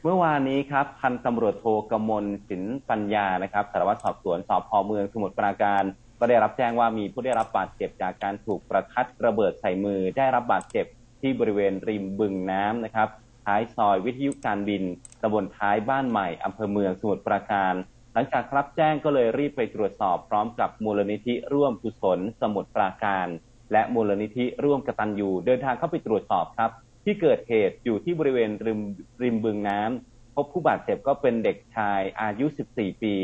[0.04, 5.84] เมื่อวานนี้ครับพันตำรวจโทกมลสินปัญญานะครับสารวัตรสอบสวนสพเมืองสมุทรปราการ
[6.20, 10.86] ก็ได้รับแจ้งว่ามีผู้ได้รับบาดเจ็บจากการถูกประทัดระเบิดใส่มือ ได้รับบาดเจ็บ
[11.22, 13.08] ที่บริเวณริมบึงน้ำนะครับ
[13.46, 14.84] ท้ายซอยวิทยุการบิน
[15.22, 17.74] ตำบลท้ายบ้านใหม่อำเภอเมืองสมุทรปราการ
[18.14, 23.28] หลังจากรับแจ้งก็เลยรีบไปตรวจสอบพร้อมกับมูลนิธิร่วมกุศลสมุทรปราการ
[23.72, 26.72] และมูลนิธิร่วมกตัญญูเดินทางเข้าไปตรวจสอบครับ
[27.04, 28.82] ที่เกิดเหตุอยู่ที่บริเวณริม
[29.24, 32.46] ริมบึงน้ำพบผู้บาดเจ็บก็เป็นเด็กชายอายุ
[32.76, 33.16] 14 ปี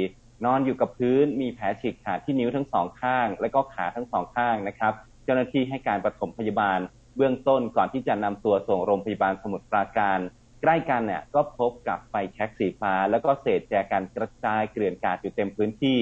[0.46, 6.80] นอนอยู่กับพื้นมีแผลฉีกขาดที่นิ้วทั้งสองข้าง และก็ขาทั้งสองข้างนะครับ เจ้าหน้าที่ให้การปฐมพยาบาล
[7.16, 10.20] เบื้องต้นก่อนที่จะนำตัวส่งโรงพยาบาลสมุทรปราการ
[10.62, 16.00] ใกล้กันเนี่ยก็พบกับไฟแช็กสีฟ้า แล้วก็เศษแจกันกระจายเกลื่อนกาดอยู่เต็มพื้นที่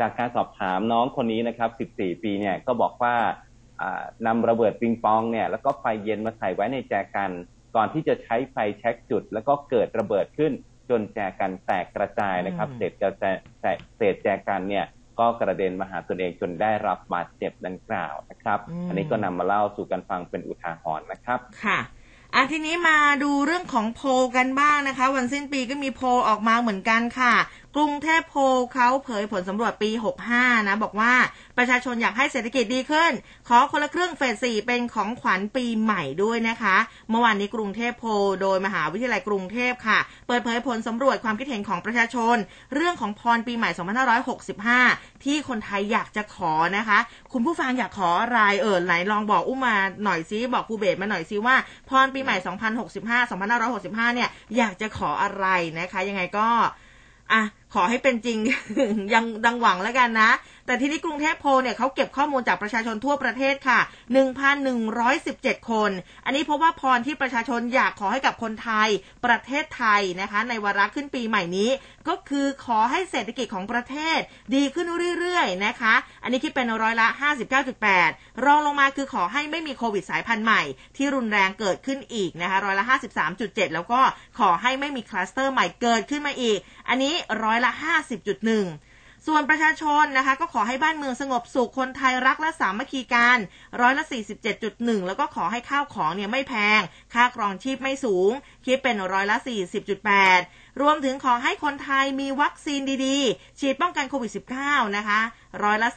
[0.00, 3.14] จากการสอบถามน้องคนนี้นะครับ 14 ปีเนี่ยก็บอกว่า
[3.80, 7.30] อ่านำระเบิดปิงปองเนี่ยแล้วก็ไฟเย็นมาใส่ไว้ในแจกัน
[7.76, 10.52] ก่อนที่จะใช้ไฟแช็กจุด แล้วก็เกิดระเบิดขึ้น
[10.90, 13.24] จนแจกันแตกกระจายนะครับอืมเศษกระแจ
[13.96, 14.86] เศษแจกันเนี่ย
[15.20, 21.78] ก็กระเด็นมาหาตนเองจนได้รับบาดเจ็บดังกล่าวนะครับ อันนี้ก็นำมาเล่าสู่กันฟังเป็นอุทาหรณ์นะครับ ค่ะ
[22.34, 27.34] อะทีนี้มาดูเรื่องของโพลกันบ้างนะคะ วันสิ้นปีก็มีโพลออกมาเหมือนกันค่ะ
[27.80, 28.36] กรุงเทพโพ
[28.74, 29.90] เขาเผยผลสำรวจปี
[30.28, 31.12] 65 นะ บอกว่า
[31.58, 33.12] ประชาชนอยากให้เศรษฐกิจดีขึ้น
[33.48, 36.76] ขอคนละครึ่งเฟส4เป็นของขวัญปีใหม่ด้วยนะคะ
[37.10, 38.04] เมื่อวานนี้กรุงเทพโพ
[38.42, 42.36] โดยมหาวิทยาลัยกรุงเทพค่ะ เปิดเผยผลสำรวจความคิดเห็นของประชาชน
[42.74, 43.70] เรื่องของพรปีใหม่
[44.86, 46.98] 2565 ที่คนไทยอยากจะขอนะคะ
[47.32, 51.56] คุณผู้ฟังอยากขออะไรเออไหนลองบอกอุ้มมาหน่อยซิบอกครูเบสมาหน่อยซิว่า
[51.88, 52.36] พรปีใหม่
[52.86, 53.30] 2065
[53.72, 55.46] 2565 เนี่ยอยากจะขออะไร
[55.78, 56.48] นะคะ ยังไงก็
[57.34, 57.42] อะ
[57.74, 58.38] ขอให้เป็นจริง
[59.14, 60.30] ยังดังหวังแล้วกันนะ
[60.66, 63.80] แต่ที่นี้กรุงเทพโพเนี่ยเขาเก็บข้อมูลจากประชาชนทั่วประเทศค่ะ
[64.54, 65.90] 1,117 คน
[66.24, 68.88] อันนี้เพราะว่าพรที่ประชาชนอยากขอให้กับคนไทย
[69.26, 71.70] ประเทศไทยนะคะ ในวาระขึ้นปีใหม่นี้
[72.08, 74.18] ก็คือขอให้เศรษฐกิจของประเทศ
[74.54, 74.86] ดีขึ้น
[75.18, 77.08] เรื่อยๆนะคะ อันนี้คิดเป็นร้อยละ
[77.76, 80.62] 59.8 รองลงมาคือขอให้ไม่มีโควิดสายพันธุ์ใหม่
[80.96, 82.84] ที่รุนแรงเกิดขึ้นอีกนะคะร้อยละ
[83.30, 84.00] 53.7 แล้วก็
[84.38, 87.72] ขอให้ไม่มีคลัสเตอร์ใหม่เกิดขึ้นมาอีก อันนี้ร้อยอยละ
[88.48, 93.38] 50.1 ส่วนประชาชนนะคะ ก็ขอให้บ้านเมืองสงบสุขคนไทยรักและสามัคคีกัน
[93.80, 94.04] ร้อยละ
[94.56, 96.80] 47.1 แล้วก็ขอให้ข้าวของเนี่ยไม่แพง
[97.14, 98.30] ค่าครองชีพไม่สูง
[98.66, 99.36] คิดเป็นร้อยละ
[100.08, 105.20] 40.8 รวมถึงขอให้คนไทยมีวัคซีนดีๆ ฉีดป้องกันโควิด -19 นะคะ
[105.62, 105.88] ร้อยละ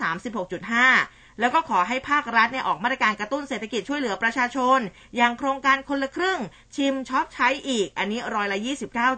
[0.72, 4.80] 36.5แล้วก็ขอให้ภาครัฐเนี่ยออกมาตรการกระตุ้นเศรษฐกิจช่วยเหลือประชาชน
[5.18, 6.40] อย่างโครงการคนละครึ่ง
[6.76, 8.60] ชิมช็อปใช้อีก อันนี้ร้อยละ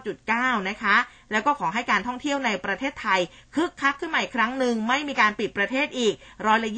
[0.04, 0.96] 29.9 นะคะ
[1.34, 3.20] แล้วก็ขอให้การท่องเที่ยวในประเทศไทย
[3.54, 6.14] คึกคักขึ้นใหม่ครั้งหนึ่งไม่มีการปิดประเทศอีก
[6.46, 6.70] ร้อยละ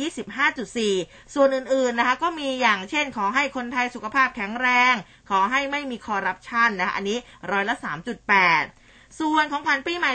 [0.63, 4.95] 25.4 ส่วนอื่นๆนะคะก็มีอย่างเช่นขอให้คนไทยสุขภาพแข็งแรง
[5.31, 7.19] ขอให้ไม่มีคอร์รัปชันนะคะอันนี้
[7.53, 7.75] ร้อยละ
[8.47, 10.13] 3.8ส่วนของขวัญปีใหม่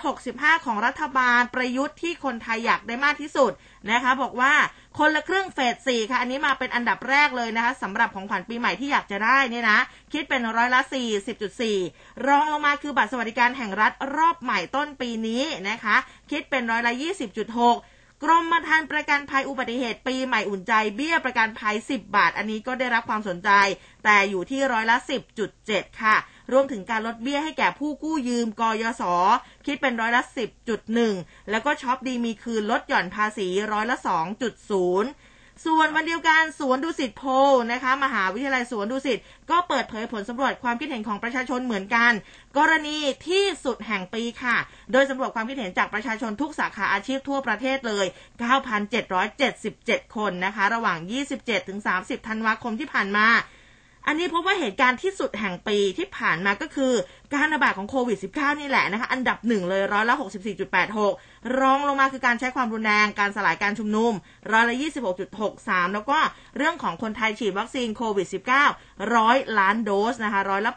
[0.00, 3.52] 2565 ของรัฐบาลประยุทธ์ที่คนไทยอยากได้มากที่สุด
[3.90, 4.52] นะคะ บอกว่า
[4.98, 9.78] คนละครึ่งเฟส4ค่ะ อันนี้มาเป็นอันดับแรกเลยนะคะสำหรับของขวัญปีใหม่ที่อยากจะได้เนี่ยนะ
[10.12, 10.80] คิดเป็นร้อยละ
[11.52, 15.96] 40.4รองลงมาคือบัตรสวัสดิการแห่งรัฐรอบใหม่ต้นปีนี้นะคะ
[16.30, 16.92] คิดเป็นร้อยละ
[17.58, 23.50] 20.6กรมธรรม์ประกันภัยอุบัติเหตุปีใหม่อุ่นใจเบี้ยประกันภัย 10 บาท อันนี้ก็ได้รับความสนใจ
[24.04, 24.96] แต่อยู่ที่ร้อยละ
[25.48, 26.16] 10.7 ค่ะ
[26.52, 29.02] รวมถึงการลดเบี้ยให้แก่ผู้กู้ยืมกยศ
[29.66, 30.22] คิดเป็นร้อยละ
[30.86, 34.68] 10.1 แล้วก็ช็อปดีมีคืนลดหย่อนภาษีร้อยละ 2.0
[35.64, 37.22] ส่วนวันเดียวกันสวนดุสิตโพ
[37.72, 39.18] นะคะ มหาวิทยาลัยสวนดุสิต
[39.50, 42.12] ก็เปิดเผยผลสำรวจความคิดเห็นของประชาชนเหมือนกัน
[42.58, 42.96] กรณี
[43.28, 44.56] ที่สุดแห่งปีค่ะ
[44.92, 48.06] โดยสำรวจความคิดเห็นจากประชาชนทุกสาขาอาชีพทั่วประเทศเลย
[49.30, 50.98] 9,777 คนนะคะ ระหว่าง
[51.64, 53.28] 27-30 ธันวาคมที่ผ่านมา
[54.10, 56.92] อันนี้พบว่าเหตุการณ์ที่สุดแห่งปีที่ผ่านมาก็คือ
[57.34, 60.14] การระบาดของโควิด -19 นี่แหละนะคะอันดับหนึ่งเลยร้อยละ
[60.86, 64.12] 64.86 รองลงมาคือการใช้ความรุนแรง การสลายการชุมนุม
[64.52, 64.74] ร้อยละ
[65.34, 66.18] 26.63 แล้วก็
[66.56, 68.28] เรื่องของคนไทยฉีดวัคซีนโควิด
[68.70, 70.72] -19 ร้อยล้านโดสนะคะร้อยละ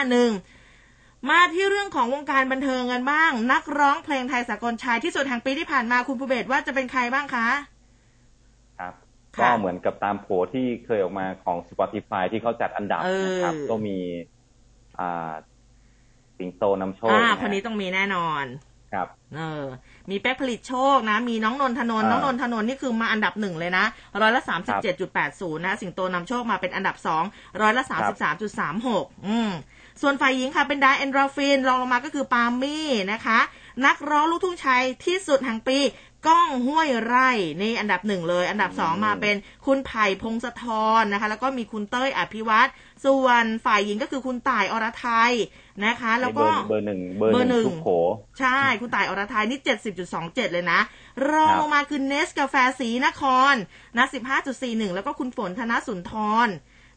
[0.00, 7.77] 8.51มาที่เรื่องของวงการบันเทิงกันบ้าง นักร้องเพลงไทยสากลชายที่สุดแห่งปีที่ผ่านมาคุณภูเบศว่าจะเป็นใครบ้างคะครับค่ะ
[9.40, 13.98] ก็เหมือนกับตามโผที่เคยออกมาของ Spotify ที่เขาจัดอันดับเออนะครับ ก็มี
[15.00, 15.32] อ่า
[16.38, 18.44] สิงโตนำโชคอ่านะคนนี้ต้องมีแน่นอน
[18.92, 19.64] ครับ เออ
[20.10, 23.84] มีแป๊กผลิตโชคนะ มีน้องนนทนนท์อ่าน้องนนทนนท์นี่คือมาอันดับหนึ่งเลยนะ
[24.22, 27.24] ร้อยละสามสิบเจ็ดจุดแปดศูนย์นะ สิงโตนำโชคมาเป็นอันดับสอง
[27.60, 29.50] ร้อยละสามสิบสามจุดสามหกอืม
[30.02, 33.38] ส่วนฝ่ายหญิงค่ะเป็นไดแอนดรฟินรองลงมาก็คือปาล์มี่นะคะ
[33.86, 35.78] นักร้องลูกทุ่งชายที่สุดแห่งปี
[36.28, 37.30] ก้องห้วยไร่
[37.62, 39.36] นี่อันดับหนึ่งเลย อันดับสองอืมมาเป็น
[39.66, 40.64] คุณไผ่พงศธ
[41.00, 42.70] รนะคะ แล้วก็มีคุณเต้ยอภิวัตร
[43.04, 45.32] ส่วนฝ่ายหญิงก็คือคุณต่ายอรไทย
[45.84, 47.88] นะคะ แล้วก็เบอร์เบอร์หนึ่งเบอร์เบอร์หหนึ่นึ่งงทุกโผ
[48.40, 49.58] ใช่คุณต่ายอรไทยนี่
[50.06, 50.80] 70.27เลยนะ
[51.30, 53.54] รองครับลงมาคือเนสกาแฟสีนคร
[53.96, 54.06] นะ
[54.50, 56.12] 15.41แล้วก็คุณฝนธนสุนท
[56.46, 56.48] ร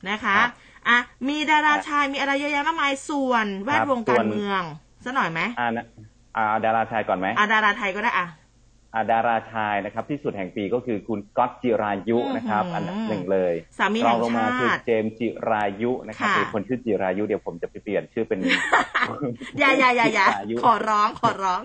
[0.09, 0.49] นะคะครับ
[0.87, 4.61] อะมีดาราชายมีอะไรเยอะแยะมากมายส่วนแวดวงส่กาวนรเมือง
[5.05, 5.85] ซะหน่อยไหมอ่านะ
[6.37, 8.27] อ่าดาราชายก่อนไหมอะดาราไทยก็ได้อะอ่า
[9.11, 18.39] ดาราชายนะครับ ที่สุดแห่งปีก็คือคุณก๊อตจิรายุนะครับอื้อหืออัอันดับหนึ่งเลยสามีรแห่องงลงมาชาคือติเจมส์จิรายุนะครับค่ะมีคนชื่อจิรายุเดี๋ยวผมจะไปเปลี่ยนชื่อเป็น
[19.59, 21.61] อย่าอย่าอย่าอย่าจิรายุขอร้องขอร้อง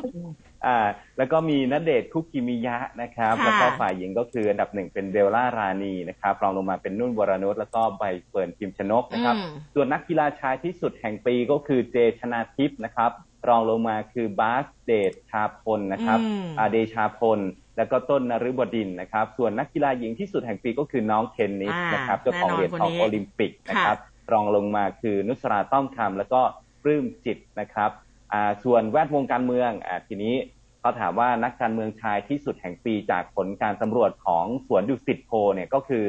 [0.66, 0.78] อ่า
[1.18, 13.10] แล้วก็มีณเดชน์คุกิมิยะนะครับค่ะแล้วก็ฝ่ายหญิงก็คืออันดับหนึ่งเป็นเบลล่ารานีนะครับรองลงมาเป็นนุ่นวรนุชแล้วก็ใบเฟิร์นพิมชนกนะครับอืมส่วนนักกีฬาชายที่สุดแห่งปีก็คือเจชนาทิพย์นะครับ
[13.48, 17.38] รองลงมาคือบาสเดชาพลนะครับอืมอ่าเดชาพล
[17.76, 23.98] แล้วก็ต้นนฤบดินทร์นะครับ ส่วนนักกีฬาหญิงที่สุดแห่งปีก็คือน้องเทนนิสอ่านนะครับเจ้าของเหรียญทองแน่นอนคนนี้โอลิมปิกนะครับ
[24.32, 26.40] รองลงมาคือนุสราต้อมคำแล้วก็
[26.86, 27.90] ลื้มจิตนะครับ
[28.32, 30.34] อ่าส่วนแวดวงการเมืองอ่าทีนี้
[30.80, 36.04] เขาถามว่านักการเมืองชายที่สุดแห่งปีจากผลการสำรวจของสวนดุสิตโพลเนี่ยก็คือ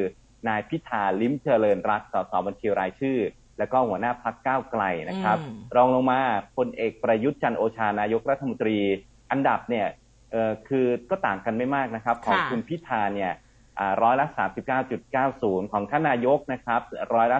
[0.48, 3.18] นายพิธาลิ้มเจริญรัตน์สสบัญชีรายชื่อ
[3.58, 6.20] แล้วก็หัวหน้าพักก้าวไกลนะครับอืมรองลงมา
[6.56, 8.76] พลเอกประยุทธ์จันทร์โอชานายกรัฐมนตรี
[9.30, 9.86] อันดับเนี่ย
[10.30, 13.32] เอ่อคือก็ต่างกันไม่มากนะครับ ของค่ะคุณพิธาเนี่ย
[13.78, 14.26] อ่าร้อยละ
[15.00, 16.80] 39.90ของท่านนายกนะครับ
[17.14, 17.38] ร้อยละ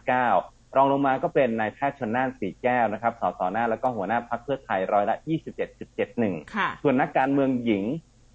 [0.00, 5.16] 32.39รองลงมาก็เป็นนายแพทย์ชนน่านสีแก้วนะครับ สสหน้าแล้วก็หัวหน้าพักเพื่อไทยร้อยละ
[5.84, 7.84] 27.71ค่ะส่วนนักการเมืองหญิง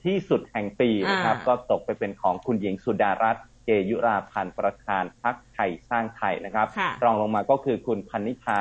[0.03, 8.59] ที่สุดแห่งปีนะครับอ่าก็ตกไปเป็นของคุณหญิงสุดารัตน์เกยุราพันธ์ประธานพักไท ยสร้างไทยนะครับค่ะรองลงมาก็คือคุณพันนิพา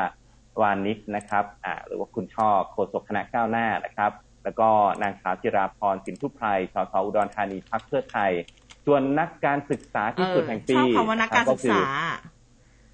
[0.60, 4.12] วานิชนะครับอ่าหรือว่าคุณช่อโฆษกคณะก้าวหน้านะครับ
[4.44, 4.68] แล้วก็
[5.02, 8.32] นางสาวจิราพรสินทุไพรสสอุดรธานีพักเพื่อไทย
[8.86, 11.82] ส่วนนักการศึกษาที่สุดแห่งปีชอบคำว่านักการศึกษา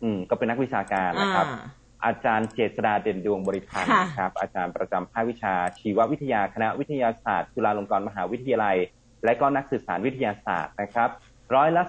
[0.03, 1.63] อืมก็เป็นนักวิชาการนะครับอ่า
[2.05, 8.77] อาจารย์เจษดาเด่นดวงบริพันธ์ค่ะนะครับ อาจารย์ประจำภาควิชา ชีววิทยาคณะวิทยาศาสตร์จุฬาลงกรณ์มหาวิทยาลัย
[9.25, 11.11] และก็นักสื่อสารวิทยาศาสตร์นะครับ
[11.55, 11.83] ร้อยละ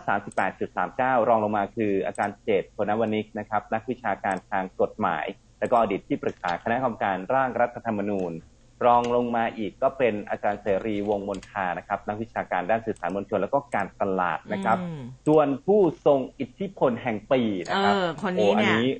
[0.62, 5.26] 38.39 รองลงมาคืออาจารย์เจตพลนวนิกนะครับ นักวิชาการทางกฎหมาย
[5.60, 8.34] และก็อดีตที่ปรึกษาคณะกรรมการร่างรัฐธรรมนูญ
[8.86, 18.98] รองลงมาอีกก็เป็นอาจารย์เสรีวงศ์มนทานะครับ นักวิชาการด้านสื่อสารมวลชนแล้วก็การตลาดนะครับอืมส่วนผู้ทรงอิทธิพลแห่งปีนะครับเออคนนี้โอ้อัเนี่ย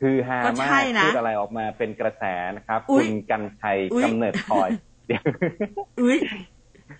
[0.00, 2.24] คือฮาก็มาใช่กนะพูดอะไรออกมาเป็นกระแส
[2.56, 4.70] นะครับอุ๊ยคุณกันชัยอุ๊ยกำเนิดพลอย
[5.06, 5.22] เดี๋ยว
[6.00, 6.18] อุ้ย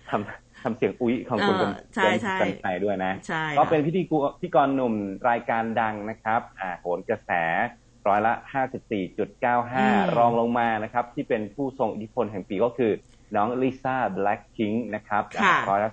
[0.09, 4.93] ทำ ทำเสียงอุ้ยของคุณเออใช่ใช่กันชัยด้วยนะใช่ก็ค่ะเป็นพิธีกรพิธีกรหนุ่ม
[5.29, 7.31] รายการดังนะครับ อ่าโหนกระแส
[8.07, 8.33] ร้อยละ
[9.25, 12.91] 54.95 รองลงมานะครับ ที่เป็นผู้ทรงอิทธิพลแห่งปีก็คือ
[13.35, 15.91] น้องลิซ่าแบล็ k พิงนะครับค่ะร้อยละ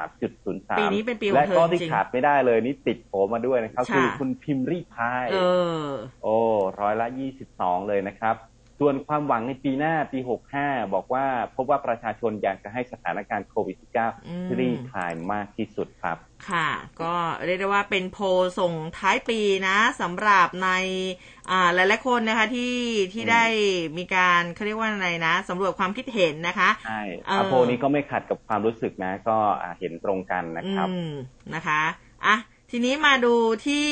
[0.00, 5.36] 23.03 ปีนี้เป็นปีของและเธอก็ที่จริงขาดไม่ได้เลยนี่ติดโผมาด้วยนะครับค่ะคือคุณพิมพ์รีพายเอ
[5.84, 5.88] อ
[6.22, 6.36] โอ้
[6.80, 7.06] ร้อยละ
[7.48, 8.34] 22 เลยนะครับ
[8.80, 10.18] ส่วนความหวังในปีหน้าปี
[10.56, 13.76] 65 บอกว่าพบว่าประชาชนอยากจะให้สถานการณ์โควิด
[14.26, 16.68] อืม -19 คลี่คลายมากที่สุดครับ ค่ะ
[17.02, 17.14] ก็
[17.44, 18.24] เรียกได้ว่าเป็นโพล
[18.60, 20.70] ส่งท้ายปีนะสำหรับใน
[21.50, 22.76] อ่าหลายๆคนนะคะที่
[23.12, 23.44] ที่อืมได้
[23.98, 31.12] มีการเขาเรียกว่าอะไรนะสำรวจความคิดเห็นนะคะใช่เอออาโพลนี้ก็ไม่ขัดกับความรู้สึกนะ ก็อ่าเห็นตรงกันนะครับอืม
[31.54, 31.82] นะคะ
[32.26, 32.36] อะ
[32.72, 33.34] ทีนี้มาดู
[33.66, 33.86] ที่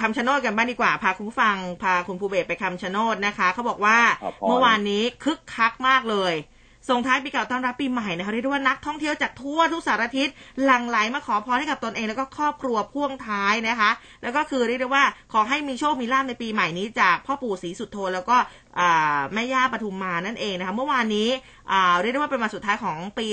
[0.00, 6.34] คำชะโนดกันบ้างดีกว่า พาคุณผู้ฟัง พาคุณภูเบศไปคำชะโนดนะคะ เขาบอกว่าขอพรเมื่อวานนี้คึกคักมากเลย
[6.90, 10.28] ส่งท้ายปีเก่าต้อนรับปีใหม่นะคะเรียกได้ว่านักท่องเที่ยวจากทั่วทุกสารทิศ
[10.64, 13.90] หลั่งไหลมาขอพรให้กับตนเองแล้วก็ครอบครัวพ่วงท้ายนะคะ
[14.22, 18.46] แล้วก็คือเรียกได้ว่าขอให้มีโชคมีลาภในปีใหม่นี้จากพ่อปู่ศรีสุโธแล้วก็อ่า
[19.34, 21.28] แม่ย่าปทุมมานั่นเองนะคะเมื่อวานนี้
[22.00, 23.26] เรียกได้ว่าเป็นวันสุดท้ายของปี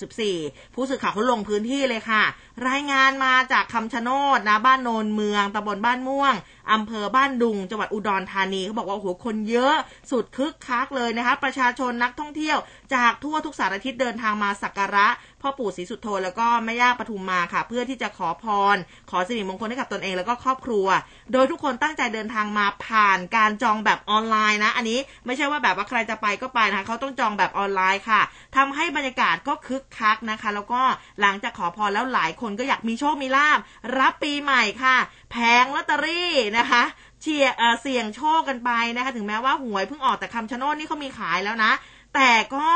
[0.00, 2.22] 2564 ผู้สื่อข่าวเขาลงพื้นที่เลยค่ะ
[2.68, 6.34] รายงานมาจากคำชะโนดนะบ้านโนนเมืองตำบลบ้านม่วง
[6.72, 9.74] อำเภอบ้านดุง จังหวัดอุดรธานีเขาบอกว่าโอ้โหคนเยอะ
[10.10, 12.58] สุดคึกคักเลยนะคะประชาชนนักท่องเที่ยว
[12.94, 15.08] จากทั่วทุกสารทิศเดินทางมาสักการะ
[15.40, 18.76] พ่อปู่ศรีสุโธแล้วก็แม่ย่าปทุมมาค่ะ เพื่อที่จะขอพร
[19.10, 20.86] ขอสิริมงคลให้กับตนเองแล้วก็ครอบครัว
[21.32, 28.20] โดยทุกคนตั้งใจเดินทางมาผ่านการจองแบบออนไลน์นะ อันนี้ไม่ใช่ว่าแบบว่าใครจะไปก็ไปนะคะเขาต้องจองแบบออนไลน์ค่ะ
[28.56, 30.82] ทำให้บรรยากาศก็คึกคักนะคะ แล้วก็
[31.20, 33.58] หลังจากขอพรแล้วหลายคนก็อยากมีโชคมีลาบ
[33.98, 34.96] รับปีใหม่ค่ะ
[35.30, 36.82] แผงลอตเตอรี่นะคะ
[37.22, 41.72] เชียเออเสี่ยงโชคกันไปนะคะ ถึงแม้ว่าหวยเพิ่งออกแต่คำชะโนดนี่เขามีขายแล้วนะ
[42.14, 42.68] แต่ก็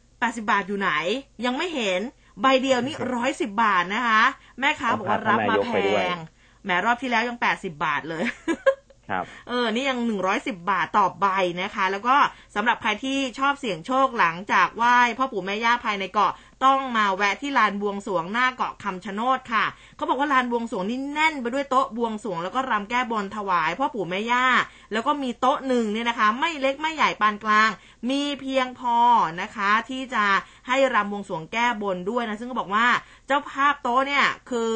[0.00, 0.90] 80บาทอยู่ไหน
[1.44, 2.00] ยังไม่เห็น
[2.40, 4.22] ใบเดียวนี่ร้อยสิบบาทนะคะ
[4.60, 5.70] แม่ค้าบอกว่ารับมาแพ
[6.12, 6.16] ง
[6.64, 8.24] แหมรอบที่แล้วยัง80บาทเลย
[9.08, 9.98] ครับเออ นี่ยัง
[10.34, 11.26] 110บาทต่อใบ
[11.62, 12.16] นะคะ แล้วก็
[12.54, 16.32] สำหรับใครที่ชอบเสี่ยงโชคหลังจากไหว้พ่อปู่แม่ย่าภายในเกาะ
[16.64, 19.64] ต้องมาแวะที่ลานบวงสวงหน้าเกาะคำชะโนดค่ะ
[19.96, 24.46] เขาบอกว่าลานบวงสวงนี่แน่นไปด้วยโต๊ะบวงสวงแล้วก็รำแก้บนถวายพ่อปู่แม่ย่า
[24.92, 27.70] แล้วก็มีโต๊ะหนึ่งเนี่ยนะคะ ไม่เล็กไม่ใหญ่ปานกลาง
[28.10, 28.96] มีเพียงพอ
[29.42, 30.24] นะคะ ที่จะ
[30.68, 32.86] ให้รำบวงสวงแก้บนด้วยนะซึ่งก็บอกว่า
[33.26, 34.74] เจ้าภาพโต๊ะเนี่ยคือ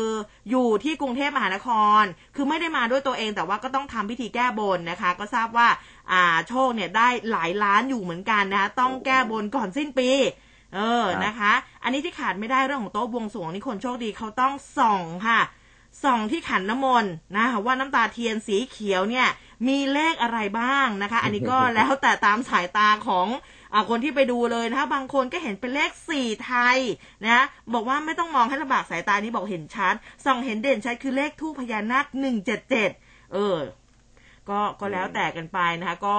[0.50, 1.68] อยู่ที่กรุงเทพมหานค
[2.00, 2.02] ร
[2.36, 5.68] คือไม่ได้มาด้วยตัวเองแต่ว่าก็ต้องทำพิธีแก้บนนะคะ ก็ทราบว่า
[6.12, 10.10] อ่าโชคเนี่ยได้หลายล้านอยู่เหมือนกันนะคะต้องแก้บนก่อนสิ้นปี
[10.74, 15.40] เออครับนะคะ อันนี้ที่ขาดไม่ได้เรื่องของโต๊ะบวงสรวงนี่คนโชคดีเขาต้องส่องค่ะ
[16.04, 19.28] ส่องที่ขันน้ำมนต์นะว่าน้ำตาเทียนสีเขียวเนี่ย
[19.68, 23.26] มีเลขอะไรบ้างนะคะ อันนี้ก็แล้วแต่ตามสายตาของ
[23.72, 26.78] อาคนที่ไปดูเลยนะคะบางคนก็เห็นเป็นเลขสี่ไทย
[27.24, 32.90] นะบอกว่าไม่ต้องมองให้ลำบากสายตานี้บอกเห็นชัดส่องเห็นเด่นชัดคือเลขทูปพญานาคหนึ่งเจ็ดเจ็ด
[33.32, 33.58] เออ
[34.50, 36.16] ก็ก็แล้วแต่กันไปนะคะ ก็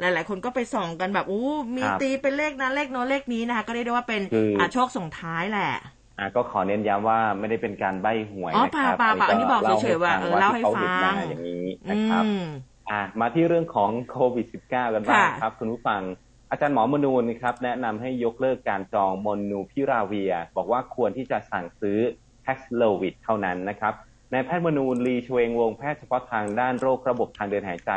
[0.00, 5.72] หลาย ๆ คนก็ไปส่องกันแบบอู้มีครับตีเป็นเลขนั้นเลขโน้นเลขนี้นะคะ ก็เรียกได้ว่าเป็นคืออ่อ่าโชคส่งท้ายแหละ
[6.18, 12.44] อะก็ขอเน้นย้ำว่าไม่ได้เป็นการใบ้หวยอ๋อนะครับเปล่าๆๆอันนี้บอกเฉยๆว่าเออเล่าให้ที่ขห็นฟังมาอย่างนี้อืนะครับม
[12.90, 16.02] อ่ามาที่เรื่องของโควิด -19 กันบ้างครับ คุณผู้ฟัง
[16.50, 21.98] อาจารย์หมอมนูนครับแนะนำให้ยกเลิกการจองมอนูพิราเวีย บอกว่าควรที่จะสั่งซื้อ
[22.42, 23.94] แท็กโลวิดเท่านั้นนะครับ
[24.32, 27.92] นายแพทย์มนูนลีชเวงวงแพทย์เฉพาะทางด้านโรคระบบทางเดินหายใจ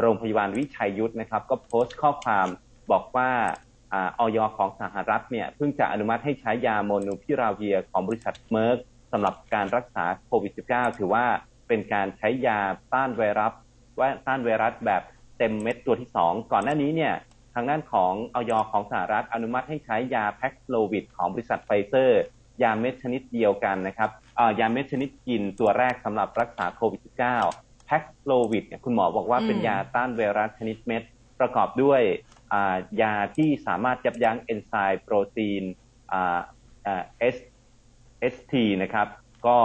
[0.00, 2.48] โรงพยาบาลวิชัยยุทธนะครับ ก็โพสต์ข้อความ
[2.92, 3.30] บอกว่า
[3.92, 4.38] อย.
[4.56, 8.78] ของสหรัฐเนี่ยเพิ่งจะอนุมัติให้ใช้ยาโมลนูพิราเวียร์ของบริษัทเมอร์ก
[9.12, 11.24] สำหรับการรักษาโควิด -19 ถือว่า
[11.68, 12.60] เป็นการใช้ยา
[12.92, 13.52] ต้านไวรัส
[13.98, 15.02] ว่าต้านไวรัสแบบ
[15.38, 17.14] เต็มเม็ดตัวที่ 2 ก่อนหน้านี้เนี่ย
[17.54, 18.52] ทางด้านของอย.
[18.70, 22.20] ของสหรัฐอนุมัติให้ใช้ยาแพกซ์โลวิดของบริษัทไฟเซอร์
[22.62, 24.10] ยาเม็ดชนิดเดียวกันนะครับ
[24.60, 27.00] ยาเม็ดชนิดกินตัวแรกสำหรับรักษาโควิด
[27.44, 31.02] -19 แพกซ์โลวิดเนี่ยคุณหมอบอกว่าเป็นยาต้านไวรัสชนิดเม็ด
[31.40, 32.00] ประกอบด้วย
[33.02, 35.64] ยาที่สามารถยับยั้งเอนไซม์โปรตีน
[36.10, 37.36] เอส
[38.20, 39.06] เอสทีนะครับ
[39.46, 39.58] ก็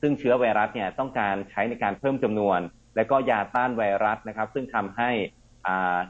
[0.00, 2.60] ซึ่งเชื้อไวรัสเนี่ยต้องการใช้ในการเพิ่มจำนวน
[2.96, 5.10] และก็ยาต้านไวรัสนะครับ ซึ่งทำให้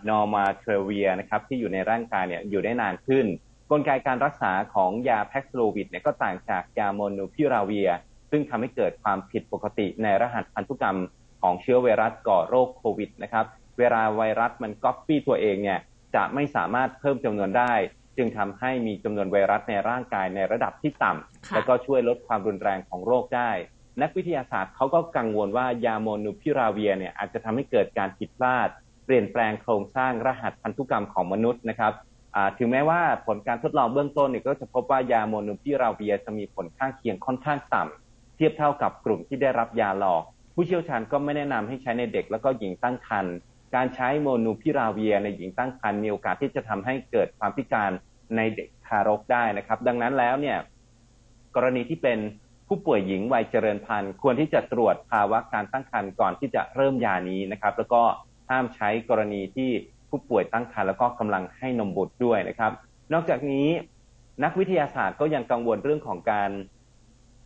[0.09, 3.27] เนอร์มาเทรลเวียร์นะครับที่อยู่ในร่างกายเนี่ยอยู่ได้นานขึ้น
[3.71, 7.91] กลไกการรักษาของยาแพกซ์โลวิดเนี่ยก็ต่างจากยาโมลนูพิราเวียร์
[8.31, 10.99] ซึ่งทำให้เกิดความผิดปกติในรหัสพันธุกรรม
[11.43, 13.47] ของเชื้อไวรัสก่อโรคโควิดนะครับ
[13.79, 15.81] เวลาไวรัสมันก๊อปปี้ตัวเองเนี่ย
[16.15, 17.73] จะไม่สามารถเพิ่มจำนวนได้
[18.17, 23.51] จึงทำให้มีจำนวนไวรัสในร่างกายในระดับที่ต่ำแล้วก็ช่วยลดความรุนแรงของโรคได้
[24.03, 28.69] นักวิทยาศาสตร์เขาก็กังวลว่ายาโมนูพิราเวียเนี่ยอาจจะทำให้เกิดการผิดพลาด
[29.05, 31.93] เปลี่ยนแปลงโครงสร้างรหัสพันธุกรรมของมนุษย์นะครับ
[32.59, 40.23] ถึงแม้ว่าผลการทดลองเบื้องต้นเนี่ยก็จะพบว่ายาโมนูพิราเวียจะมีผลข้างเคียงค่อนข้างต่ำเทียบเท่ากับกลุ่มที่ได้รับยาหลอก
[40.55, 43.35] ผู้เชี่ยวชาญก็ไม่แนะนำให้ใช้ในเด็กแล้วก็หญิงตั้งครรภ์
[43.75, 47.91] การใช้โมนูพิราเวียในหญิงตั้งครรภ์มีโอกาสที่จะทำให้เกิดความพิการ
[48.37, 50.59] ในเด็กทารกได้นะครับ ดังนั้นแล้วเนี่ย
[51.55, 52.19] กรณีที่เป็น
[52.69, 58.03] ผู้ป่วยหญิงวัยเจริญพันธุ์ควรที่จะตรวจภาวะการตั้งครรภ์ก่อนที่จะเริ่มยานี้นะครับ แล้วก็
[58.51, 59.71] ห้ามใช้กรณีที่
[60.09, 62.73] ผู้ป่วยตั้งครรภ์แล้วก็กำลังให้นมบุตรด้วยนะครับ
[63.13, 63.69] นอกจากนี้
[64.45, 66.51] นักวิทยาศาสตร์ก็ยังกังวลเรื่องของการ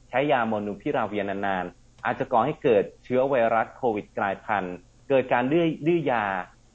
[0.08, 4.74] ใช้ยาโมนูพิราเวียนานๆ อาจจะก่อให้เกิดเชื้อไวรัสโควิดกลายพันธุ์
[5.08, 6.24] เกิดการดื้อดื้อยา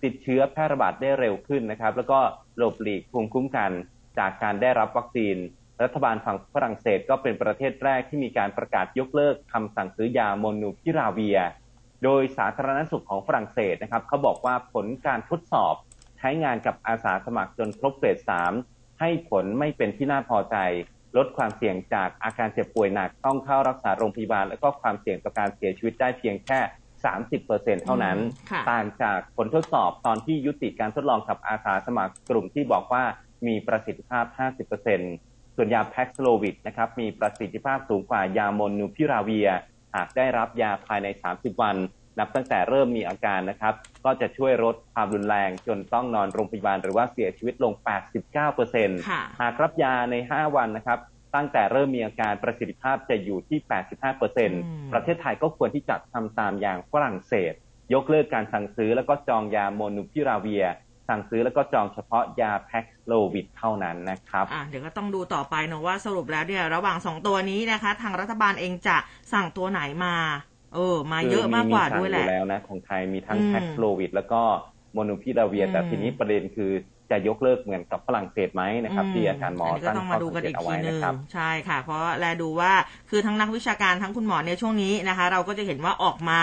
[0.03, 2.19] ติดเชื้อแพร่ระบาดได้เร็วขึ้นนะครับ แล้วก็
[2.57, 3.71] หลบหลีกภูมิคุ้มกัน
[4.19, 5.37] จากการได้รับวัคซีน
[5.83, 11.39] รัฐบาลฝั่งฝรั่งเศสก็เป็นประเทศแรกที่มีการประกาศยกเลิกคำสั่งซื้อยาโมนูพิราเวีย
[12.03, 15.75] โดยสาธารณสุขของฝรั่งเศสนะครับเขาบอกว่าผลการทดสอบ
[16.17, 18.53] ใช้งานกับอาสาสมัครจนครบเฟสสาม
[18.99, 20.57] ให้ผลไม่เป็นที่น่าพอใจ
[21.17, 26.59] ลดความเสี่ยงจากอาการเจ็บป่วยหนักต้องเข้ารักษาโรงพยาบาล และก็ความเสี่ยงต่อการเสียชีวิตได้เพียงแค่
[27.23, 28.17] 30%เท่านั้น
[28.71, 33.03] ต่างจากผลทดสอบตอนที่ยุติการทดลองกับอาสาสมัครกลุ่มที่บอกว่า
[33.47, 34.25] มีประสิทธิภาพ
[34.91, 39.49] 50%ส่วนยาแพ็กโลวิดนะครับมีประสิทธิภาพสูงกว่ายาโมนูพิราเวีย
[39.95, 41.77] หากได้รับยาภายใน 30 วัน
[42.19, 43.73] นับตั้งแต่เริ่มมีอาการนะครับ
[44.05, 47.73] ก็จะช่วยลดความรุนแรงจนต้องนอนโรงพยาบาลหรือว่าเสียชีวิตลง
[48.57, 50.99] 89%หากรับยาใน 5 วันนะครับ
[51.35, 53.59] ตั้งแต่เริ่มมีอาการประสิทธิภาพจะอยู่ที่
[54.25, 57.53] 85%ประเทศไทยก็ควรที่จะทำตามอย่างฝรั่งเศส
[57.93, 60.65] ยกเลิกการสั่งซื้อแล้วก็จองยาโมนูพิราเวีย
[61.07, 68.97] สั่งซื้อแล้วก็จองเฉพาะยาแพ็กโลวิดเท่านั้นนะครับอ่าเดี๋ยวก็ต้องดูต่อไปนะว่าสรุปแล้วเนี่ยระหว่างสองตัวนี้นะคะ ทางรัฐบาลเองจะ
[69.33, 70.15] สั่งตัวไหนมา
[70.73, 74.41] เออ มาเยอะมากกว่าด้วยแหละแล้วนะของไทยมีทั้งแพ็กโลวิดแล้วก็
[74.93, 76.71] โมนูพิราเวีย แต่ทีนี้ประเด็นคือ
[77.11, 82.73] จะยกเลิกเหมือนกับฝรั่งเศสไหมนะครับ ที่อาจารย์หมอตั้งข้อสังเกตเอาไว้นะครับใช่ค่ะ เพราะแลดูว่า
[83.09, 86.41] คือทั้งนักวิชาการทั้งคุณหมอในช่วงนี้นะคะ เราก็จะเห็นว่าออกมา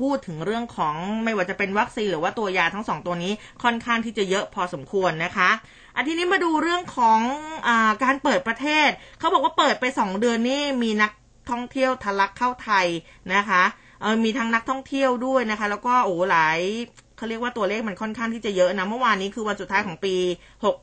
[0.00, 5.50] พูดถึงเรื่องของไม่ว่าจะเป็นวัคซีนหรือว่าตัวยาทั้งสองตัวนี้ค่อนข้างที่จะเยอะพอสมควรนะคะ
[5.96, 7.20] อันทีนี้มาดูเรื่องของ
[7.66, 7.68] อ
[8.02, 11.12] การเปิดประเทศเขาบอกว่าเปิดไปสองเดือนนี่มีนัก
[11.50, 12.86] ท่องเที่ยวทะลักเข้าไทย
[13.34, 13.62] นะคะ
[14.00, 16.60] เออมีทั้งนักท่องเที่ยวด้วยนะคะ แล้วก็โอ้หลาย
[17.16, 20.14] เขาเรียกว่าตัวเลขมันค่อนข้างที่จะเยอะนะ เมื่อวานนี้คือวันสุดท้ายของปี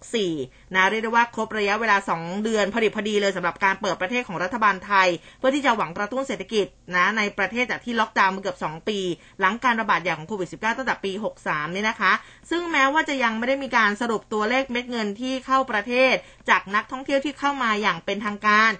[0.01, 5.07] 64 นะเรียกได้ว่าครบระยะเวลา 2 เดือนพอดีพอดีเลยสำหรับการเปิดประเทศของรัฐบาลไทย
[5.39, 6.65] เพื่อที่จะหวังกระตุ้นเศรษฐกิจ
[6.95, 8.99] นะในประเทศจากที่ล็อกดาวน์มาเกือบ 2 ปี
[9.39, 11.11] หลังการระบาดใหญ่ของโควิด -19 ตั้งแต่ปี
[11.43, 12.13] 63 นี่นะคะ
[12.49, 16.13] ซึ่งแม้ว่าจะยังไม่ได้มีการสรุปตัวเลขเม็ดเงินที่เข้าประเทศ
[16.49, 18.73] จากนักท่องเที่ยวที่เข้ามาอย่างเป็นทางการ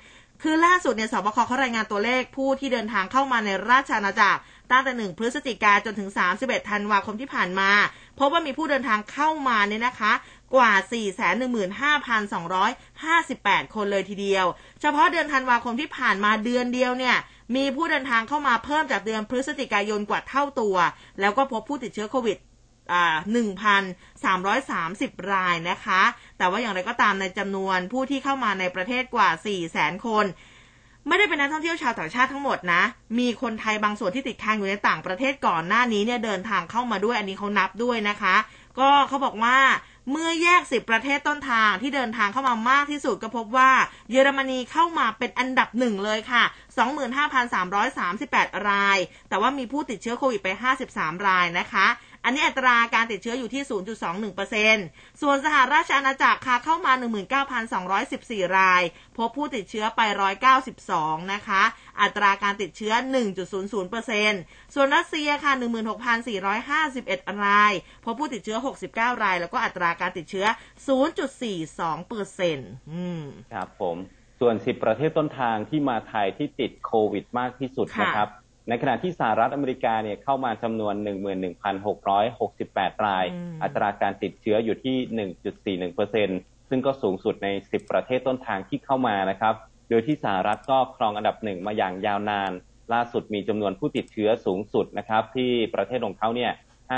[0.45, 4.39] คือล่าสุดเนี่ยสบคเขารายงานตัวเลขผู้ที่เดินทางเข้ามาในราชอาณาจักร
[4.71, 7.71] ตั้งแต่ 1 พฤศจิกาจนถึง 31 ธันวาคมที่ผ่านมา
[8.19, 10.13] พบว่ามีผู้เดินทางเข้ามาเนี่ยนะคะ
[10.55, 10.71] กว่า
[12.03, 14.45] 415,258 คนเลยทีเดียว
[14.81, 17.17] เฉพาะเดือนธันวาคมที่ผ่านมาเดือนเดียวเนี่ย
[17.55, 20.75] มีผู้เดินทางเข้ามาเพิ่มจากเดือนพฤศจิกายนกว่าเท่าตัว
[21.19, 22.37] แล้วก็พบผู้ติดเชื้อโควิด
[23.33, 23.83] หนึ่งพัน
[24.23, 26.01] สามร้อยสายนะคะ
[26.37, 30.25] แต่ว่าอย่างไรก็ตามในจำนวนผู้ที่เข้ามาในประเทศกว่าสี่แสนคน
[31.07, 32.83] ไม่ได้เป็นนักท่องเที่ยวชาวต่างชาติทั้งหมดนะ
[33.19, 38.35] มีคนไทยบางส่วนที่ติดค้างอยู่ในต่างประเทศก่อนหน้านี้เนี่ยเดินทางเข้ามาด้วยอันนี้เขานับด้วยนะคะ
[38.79, 39.57] ก็เขาบอกว่า
[40.11, 43.71] เมื่อแยกสิบประเทศต้นทางที่เดินทางเข้ามามากที่สุดก็พบว่า
[44.11, 46.43] เยอรมนีเข้ามาเป็นอันดับหนึ่งเลยค่ะ
[47.55, 48.97] 25,338 ราย
[49.29, 50.49] แต่ว่ามีผู้ติดเชื้อโควิดไป
[50.87, 51.87] 53 รายนะคะ
[52.23, 53.63] อันนี้อัตราการติดเชื้ออยู่ที่
[54.41, 56.93] 0.21%ส่วนสหราชอาณาจักรค่ะเข้ามา
[57.75, 58.83] 19,214 ราย
[59.17, 60.01] พบผู้ติดเชื้อไป
[60.67, 61.63] 192 นะคะ
[62.01, 62.93] อัตราการติดเชื้อ
[63.63, 65.51] 1.00%ส่วนรัสเซียค่ะ
[66.29, 68.57] 16,451 ราย พบผู้ติดเชื้อ
[68.89, 70.45] 69 ราย แล้วก็อัตราการติดเชื้อ
[70.87, 73.97] 0.42%อืมครับผม
[74.39, 78.29] ส่วน 10 ประเทศต้นทางที่มาไทยที่ติดโควิดมากที่สุดนะครับ
[78.71, 80.95] ในขณะที่สหรัฐอเมริกาเนี่ยเข้ามาจำนวน
[81.79, 83.25] 11,668 ราย
[83.63, 84.97] อัตราการติดเชื้ออยู่ที่
[85.91, 89.55] 1.41%ซึ่งก็สูงสุดใน 10 ประเทศต้นทางที่เข้ามานะครับ
[89.89, 92.51] โดยที่สหรัฐก็ครองอันดับหนึ่งมาอย่างยาวนาน
[92.93, 96.51] ล่าสุดมีจำนวนผู้ติดเชื้อสูงสุดนะครับที่ประเทศของเขาเนี่ย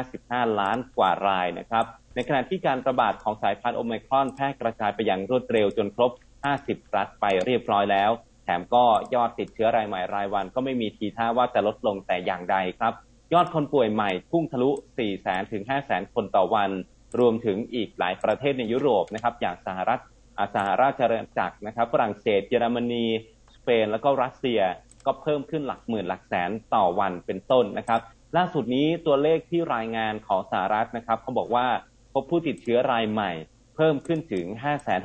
[0.06, 6.12] 55 ล้านกว่ารายนะครับ ในขณะที่การระบาดของสายพันธุ์โอไมครอนแพร่กระจายไปอย่างรวดเร็วจนครบ
[6.54, 8.12] 50 รัฐไปเรียบร้อยแล้ว
[8.44, 8.84] แถมก็
[9.14, 12.94] ยอดติดเชื้อรายใหม่รายวัน ก็ไม่มีทีท่าว่าจะลดลงแต่อย่างใดครับ
[13.34, 16.70] ยอดคนป่วยใหม่พุ่งทะลุ 4 0 0 0 0ถึง 5 0 0 0 0 คนต่อวัน
[17.20, 20.02] รวมถึงอีกหลายประเทศในยุโรปนะครับอย่างสหรัฐ
[20.40, 23.06] อาสหราชอาณาจักรนะครับฝรั่งเศสเยอรมนี
[23.56, 24.62] สเปน แล้วก็รัสเซีย
[25.06, 28.00] ก็เพิ่มขึ้นหลักหมื่นหลักแสนต่อวันเป็นต้นนะครับ
[28.38, 31.68] ล่าสุดนี้ตัวเลขที่รายงานของสหรัฐนะครับเขาบอกว่า
[32.14, 33.32] พบผู้ติดเชื้อรายใหม่
[33.76, 34.46] เพิ่มขึ้นถึง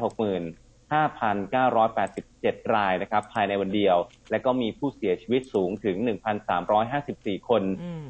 [0.08, 3.96] 560,000 5,987 รายนะครับ ภายในวันเดียว
[4.30, 5.96] และก็มีผู้เสียชีวิตสูงถึง
[6.72, 7.62] 1,354 คน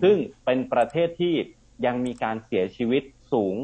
[0.02, 1.34] ซึ่งเป็นประเทศที่
[1.86, 3.02] ยังมีการเสียชีวิต
[3.32, 3.54] สูง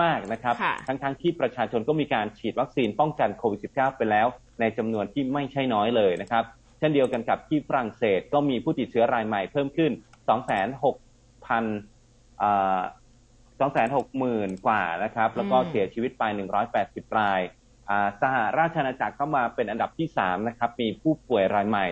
[0.00, 0.54] มาก ๆ นะครับ
[0.86, 4.26] ทั้งๆทที่ประชาชนก็มีการฉีดวัคซีนป้องกันโควิด -19 ไปแล้ว
[4.60, 6.44] ในจำนวนที่ไม่ใช่น้อยเลยนะครับ
[6.78, 10.02] เช่นเดียวกันกับที่ฝรั่งเศสก็มีผู้ติดเชื้อรายใหม่เพิ่มขึ้น 26,000
[13.62, 16.24] 260,000 กว่านะครับ แล้วก็เสียชีวิตไป
[16.72, 17.40] 180 ราย
[18.22, 21.86] สหราชอาณาจักรเข้ามาเป็นอันดับที่3นะครับมีผู้ป่วยรายใหม่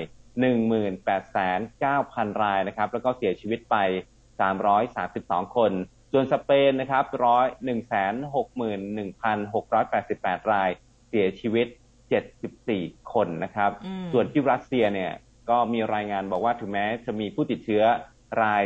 [0.99, 3.77] 18,900 รายนะครับแล้วก็เสียชีวิตไป
[4.71, 5.73] 332 คน
[6.13, 7.47] ส่วนสเปนนะครับร้อย
[9.19, 10.71] 161,688ราย
[11.09, 11.67] เสียชีวิต
[12.39, 13.71] 74คนนะครับ
[14.13, 15.13] ส่วนที่รัสเซียเนี่ย
[15.51, 17.83] ก็มีรายงานบอกว่าถึงแม้จะมีผู้ติดเชื้อ
[18.43, 18.65] ราย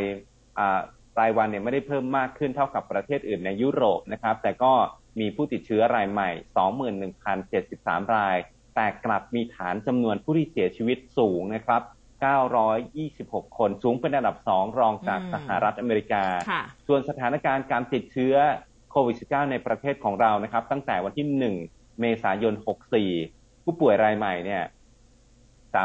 [1.19, 4.73] รายวันเนี่ยไม่ได้เพิ่มมากขึ้นเท่ากับประเทศอื่นในยุโรปนะครับ แต่ก็
[5.19, 6.29] มีผู้ติดเชื้อรายใหม่
[7.21, 8.37] 21,073 ราย
[8.75, 11.81] แต่กลับมีฐานจำนวนผู้ที่เสียชีวิตสูงนะครับ
[12.89, 16.23] 926 คนสูงเป็นอันดับสองรองจากสหรัฐอเมริกา
[16.87, 18.35] ส่วนสถานการณ์การติดเชื้อ
[18.91, 21.27] โควิด -19 ในประเทศของเรานะครับ ตั้งแต่วันที่
[21.63, 22.53] 1 เมษายน
[23.09, 24.63] 64 ผู้ป่วยรายใหม่เนี่ย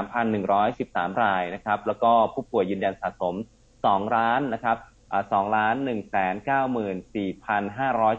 [0.01, 3.35] 3,113 รายนะครับ แล้วก็ผู้ป่วยยืนยันสะสม
[3.75, 4.77] 2 ล้านนะครับ
[5.21, 6.19] 2ล้าน1 9 4
[7.47, 7.59] 5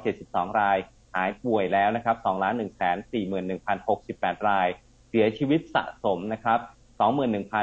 [0.06, 0.78] 7 2ราย
[1.14, 3.34] หายป่วยแล้วนะครับ2ล้าน1 4 1
[3.68, 4.68] 0 6 8ราย
[5.10, 6.60] เสียชีวิตสะสมนะครับ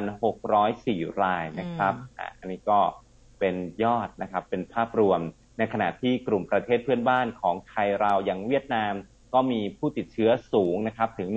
[0.08, 1.94] 21,604รายนะครับ
[2.38, 2.80] อันนี้ก็
[3.38, 5.20] เป็นยอดนะครับ เป็นภาพรวม
[5.58, 8.94] ในขณะที่กลุ่มประเทศเพื่อนบ้านของไทยเราอย่างเวียดนาม
[9.34, 11.28] ก็มีผู้ติดเชื้อสูงนะครับถึง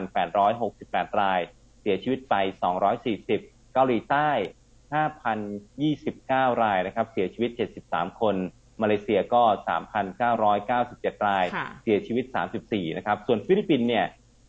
[0.00, 1.40] 19,868 ราย
[1.80, 2.34] เสียชีวิตไป
[3.04, 4.30] 240 เกาหลีใต้
[5.46, 7.50] 5,029 รายนะครับ เสียชีวิต
[7.84, 8.36] 73 คน
[8.82, 9.42] มาเลเซียก็
[10.30, 11.44] 3,997 ราย
[11.82, 12.24] เสียชีวิต
[12.62, 14.06] 34 นะครับ ส่วนฟิลิปปินส์เนี่ย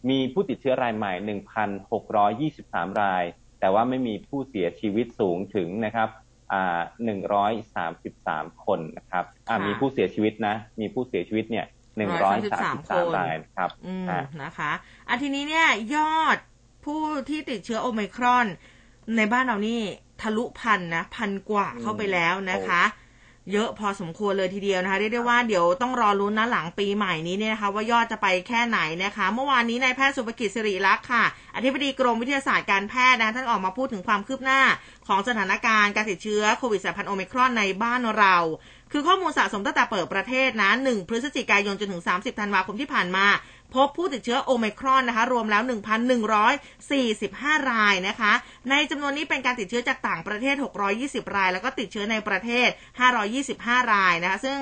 [0.10, 1.14] มีผู้ติดเชื้อรายใหม่
[2.88, 3.24] 1,623 ราย
[3.60, 6.10] แต่ว่าไม่มีผู้เสียชีวิตสูงถึงนะครับ
[6.54, 6.80] อ่า
[7.92, 11.66] 133 คนนะครับอ่ามีผู้เสียชีวิตนะ มีผู้เสียชีวิตเนี่ย
[12.42, 14.08] 133 รายครับอืม
[14.44, 14.72] นะคะ
[15.08, 16.38] อันทีนี้เนี่ยยอด
[16.86, 18.48] ผู้ที่ติดเชื้อโอไมครอน
[19.18, 19.80] ในบ้านเรานี่
[20.22, 22.82] ทะลุพันนะ พันกว่าเข้าไปแล้วนะคะ
[23.52, 31.24] เยอะพอสมควรเลยทีเดียวนะคะเรียกได้ว่าเดี๋ยวต้องรอรุ้นนะหลังปีใหม่นี้เนี่ยนะคะ ว่ายอดจะไปแค่ไหนนะคะ เมื่อวานนี้นายแพทย์สุภกิจสิริรักษ์ค่ะ
[31.56, 34.62] อธิบดีกรมวิทยาศาสตร์การแพทย์นะท่านออกมาพูดถึงความคืบหน้า
[35.08, 38.36] ของสถานการณ์การติดเชื้อโควิดสายพันธุ์โอมิครอนในบ้านเรา
[38.92, 43.26] คือข้อมูลสะสมตั้งแต่เปิดประเทศนะ 1 พฤศจิกายนจนถึง 30 ธันวาคมที่ผ่านมา
[43.74, 45.62] พบผู้ติดเชื้อโอไมครอนนะคะ รวมแล้ว
[46.42, 48.34] 1,145 รายนะคะ
[48.70, 50.56] ในจำนวนนี้เป็นการติดเชื้อจากต่างประเทศ
[50.96, 52.68] 620 ราย แล้วก็ติดเชื้อในประเทศ
[53.32, 54.60] 525 รายนะคะ ซึ่ง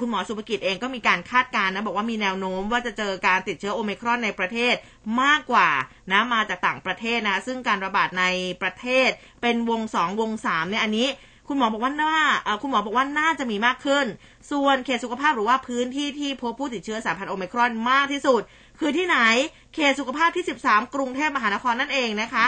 [0.00, 4.74] คุณหมอสุภกิจเองก็มีการคาดการณ์นะ บอกว่ามีแนวโน้มว่าจะเจอการติดเชื้อโอไมครอนในประเทศ
[5.22, 5.68] มากกว่า
[6.12, 8.24] นะมาจากต่างประเทศนะ ซึ่งการระบาดใน
[8.62, 9.08] ประเทศ
[9.42, 11.08] เป็นวง 2 วง3เนี่ยอันนี้
[11.48, 12.14] คุณหมอบอกว่าน่า
[12.62, 14.06] คุณหมอบอกว่าน่าจะมีมากขึ้น
[14.50, 18.42] ส่วนเขตสุขภาพหรือว่าพื้นที่ที่พบผู้ติดเชื้อสายพันธุ์โอมครอนมากที่สุด
[18.80, 19.18] คือที่ไหน
[19.74, 22.44] เขตสุขภาพที่ 13 กรุงเทพมหานครนั่นเองนะคะ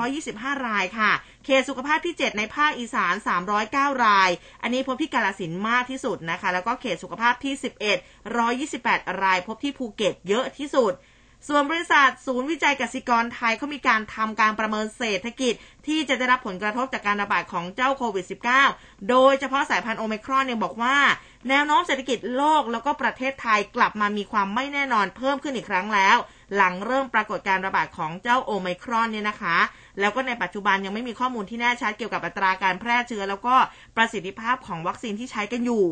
[0.00, 1.10] 325 รายค่ะ
[1.44, 3.14] เขตสุขภาพที่ 7 ในภาคอีสาน
[3.58, 4.30] 309 ราย
[4.62, 10.92] อันนี้พบที่กาลสินมากที่สุดนะคะ แล้วก็เขตสุขภาพที่ 11 128 ราย พบที่ภูเก็ตเยอะที่สุด
[11.48, 15.54] ส่วนบริษัทศูนย์วิจัยกสิกรไทยเขามีการทำการประเมินเศรษฐกิจ
[15.86, 18.26] ที่จะได้รับผลกระทบจากการระบาดของเจ้าโควิด
[18.66, 20.96] -19 โดยเฉพาะสายพันธุ์โอมิครอนเนี่ยบอกว่า
[21.48, 26.16] แนวโน้มเศรษฐกิจโลกแล้วก็ประเทศไทยกลับมามีความไม่แน่นอนเพิ่มขึ้นอีกครั้งแล้ว
[26.56, 29.56] หลังเริ่มปรากฏการระบาดของเจ้าโอมิครอนเนี่ยนะคะ
[30.00, 33.56] แล้วก็ในปัจจุบันยังไม่มีข้อมูลที่แน่ชัดเกี่ยวกับอัตราการแพร่เชื้อ แล้วก็
[33.96, 35.84] ประสิทธิภาพของวัคซีนที่ใช้กันอยู่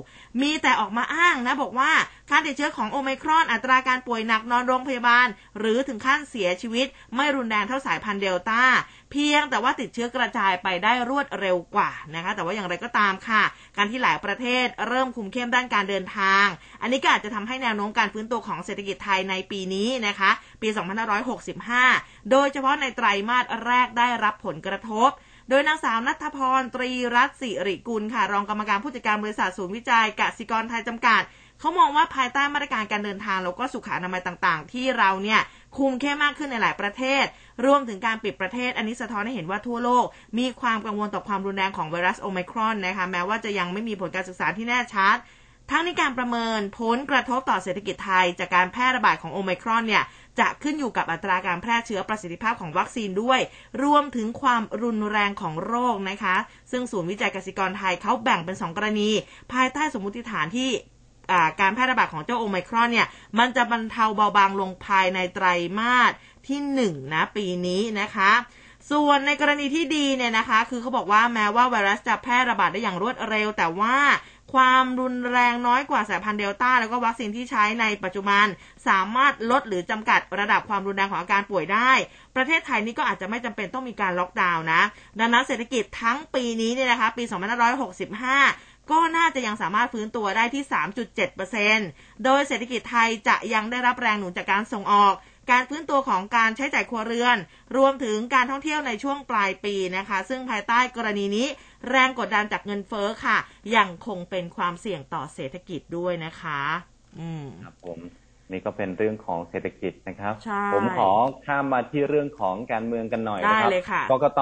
[0.43, 1.93] มีแต่ออกมาอ้างนะบอกว่า
[2.31, 5.27] การติดเชื้อของโอไมครอนอัตราการป่วยหนักนอนโรงพยาบาล
[5.59, 8.63] หรือถึงขั้นเสียชีวิต ไม่รุนแรงเท่าสายพันธุ์เดลต้า
[9.11, 13.43] เพียงแต่ว่าติดเชื้อกระจายไปได้รวดเร็วกว่านะคะ แต่ว่าอย่างไรก็ตามค่ะ
[13.77, 16.47] การที่หลายประเทศเริ่มคุมเข้มด้านการเดินทาง
[16.83, 20.31] อันนี้ก็อาจจะทำให้แนวโน้มการฟื้นตัวของเศรษฐกิจไทยในปีนี้นะคะ
[20.63, 20.69] ปี
[21.85, 25.11] 2565 โดยเฉพาะในไตรมาสแรกได้รับผลกระทบ
[25.51, 31.23] โดยนางสาวนัทพรตรีรัตสิริกุลค่ะ รองกรรมการผู้จัดการบริษัทศูนย์วิจัยกสิกรไทยจำกัด
[31.61, 35.41] เขามองว่าภายใต้มาตรการการเดินทางแล้วก็สุขอนามัยต่างๆ ที่เราเนี่ย
[35.77, 37.25] คุมเข้มมากขึ้นในหลายประเทศ
[37.65, 40.05] รวมถึงการปิดประเทศ อันนี้สะท้อนให้เห็นว่าทั่วโลก
[40.39, 45.17] มีความกังวลต่อความรุนแรงของไวรัสโอไมครอนนะคะแม้ว่าจะยังไม่มีผลการศึกษาที่แน่ชัด
[45.71, 50.05] ทั้งในการประเมินผลกระทบต่อเศรษฐกิจไทย จากการแพร่ระบาดของโอไมครอนเนี่ย
[50.41, 53.41] จะขึ้นอยู่กับอัตราการแพร่เชื้อประสิทธิภาพของวัคซีนด้วย
[53.83, 56.37] รวมถึงความรุนแรงของโรคนะคะ
[56.71, 59.11] ซึ่งศูนย์วิจัยกสิกรไทยเขาแบ่งเป็น 2 กรณี
[59.53, 60.71] ภายใต้สมมติฐานที่
[61.61, 63.07] การแพร่ระบาดของเจ้าโอไมครอนเนี่ย
[63.39, 65.47] มันจะบรรเทาเบาบางลงภายในไตร
[65.79, 66.13] มาส
[66.49, 66.61] ที่
[66.91, 68.33] 1นะปีนี้นะคะ
[68.91, 73.97] ส่วนในกรณีที่ดีเนี่ยนะคะ คือเขาบอกว่าแม้ว่าไวรัสจะแพร่ระบาดได้อย่างรวดเร็ว แต่ว่า
[74.53, 78.47] ความรุนแรงน้อยกว่าสายพันธุ์เดลต้าแล้วก็วัคซีนที่ใช้ในปัจจุบัน
[78.89, 81.91] สามารถลดหรือจำกัดระดับความรุนแรงของอาการป่วยได้
[82.37, 84.83] ประเทศไทยนี่ก็อาจจะไม่จำเป็นต้องมีการล็อกดาวน์นะ
[85.19, 87.25] ดังนั้นเศรษฐกิจทั้งปีนี้เนี่ยนะคะ ปี
[88.07, 90.65] 2565ก็น่าจะยังสามารถฟื้นตัวได้ที่
[91.45, 95.15] 3.7%โดยเศรษฐกิจไทยจะยังได้รับแรงหนุนจากการส่งออก
[95.53, 97.37] การฟื้นตัวของการใช้จ่ายครัวเรือน
[97.77, 101.47] รวมถึงการท่องเที่ยวในช่วงปลายปีนะคะ ซึ่งภายใต้กรณีนี้
[101.91, 103.37] แรงกดดันจากเงินเฟ้อค่ะ
[103.77, 106.61] ยังคงเป็นความเสี่ยงต่อเศรษฐกิจด้วยนะคะ
[107.19, 107.99] อืมครับผม
[108.53, 110.35] นี่ก็เป็นเรื่องของเศรษฐกิจนะครับ
[110.75, 111.11] ผมขอ
[111.47, 113.57] ข้ามมาที่เรื่องของการเมืองกันหน่อยนะ
[113.91, 114.41] ครับกกต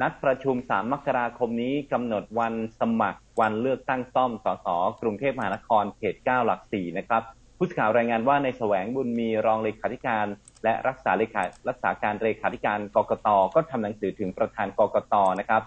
[0.00, 4.66] นัดประชุม 3 มกราคมนี้กำหนดวันสมัครวันเลือกตั้งซ่อมสส
[5.00, 7.22] กรุงเทพมหานครเขต 9 หลัก 4 นะครับ
[7.58, 10.26] ผู้สื่อข่าวรายงานว่าในแสวงบุญมีรองเลขาธิการ
[10.64, 15.62] และรักษาเลขารักษาการเลขาธิการกกตก็ทำหนังสือถึงประธานกกตนะครับ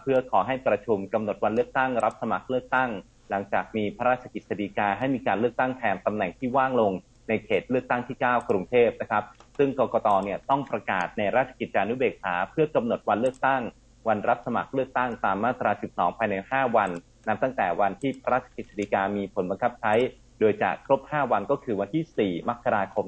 [0.00, 2.90] เพื่อขอให้ประชุมกำหนดวันเลือกตั้งรับสมัครเลือกตั้ง
[3.30, 6.92] หลังจากมีพระราชกิจสีกาให้มีการเลือกตั้งแทนตำแหน่งที่ว่างลง
[7.28, 9.24] ในเขตเลือกตั้งที่ 9 กรุงเทพนะครับ
[9.58, 13.62] ซึ่งกกตเนี่ยต้องประกาศในราชกิจจานุเบกษา เพื่อกำหนดวันเลือกตั้ง
[14.08, 16.90] วันรับสมัครเลือกตั้งตามมาตรา 12 ภายใน 5 วัน
[17.28, 19.92] นับตั้งแต่วันที่พระราชกิจสีกามีผลบังคับใช้
[20.40, 23.06] โดยจะครบ 5 วันก็คือวันที่ 4 มกราคม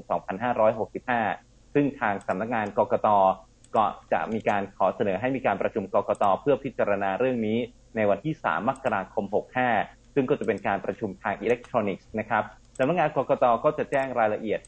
[0.87, 3.09] 2565 ซึ่งทางสำนักงานกกต
[3.77, 7.59] ก็จะมีการขอเสนอให้มีการประชุมกกตเพื่อพิจารณาเรื่องนี้
[7.97, 9.25] ในวันที่ 3 มกราคม
[9.71, 12.43] 65 ซึ่งก็จะเป็นการประชุมทางอิเล็กทรอนิกส์นะครับ
[12.79, 14.61] สำนักงานกกตก็จะแจ้งรายละเอียด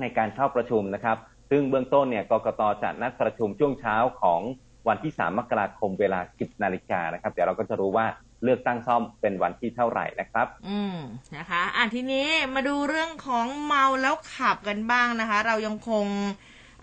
[0.00, 1.16] ในการเข้าประชุมนะครับ
[1.50, 4.40] ซึ่งเบื้องต้นเนี่ยกกตจะนัดประชุมช่วงเช้าของ
[4.88, 8.06] วันที่ 3 มกราคมเวลา 10 นาฬิกานะครับ เดี๋ยวเราก็จะรู้ว่า
[8.44, 10.96] เลือกตั้งซ่อมเป็นวันที่เท่าไหร่นะครับ อืม
[11.36, 16.06] นะคะ อะทีนี้มาดูเรื่องของเมาแล้วขับกันบ้างนะคะ เรายังคง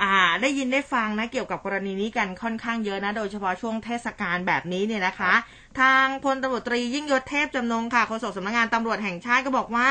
[0.01, 5.33] อ่าได้ยินได้ฟังนะเกี่ยวกับกรณีนี้กันค่อนข้างเยอะนะ โดยเฉพาะช่วงเทศกาลแบบนี้เนี่ยนะคะ
[5.79, 9.89] ทางพลตำรวจตรียิ่งยศเทพจำนงค่ะโฆษกสำนักงานตำรวจแห่งชาติก็บอกว่า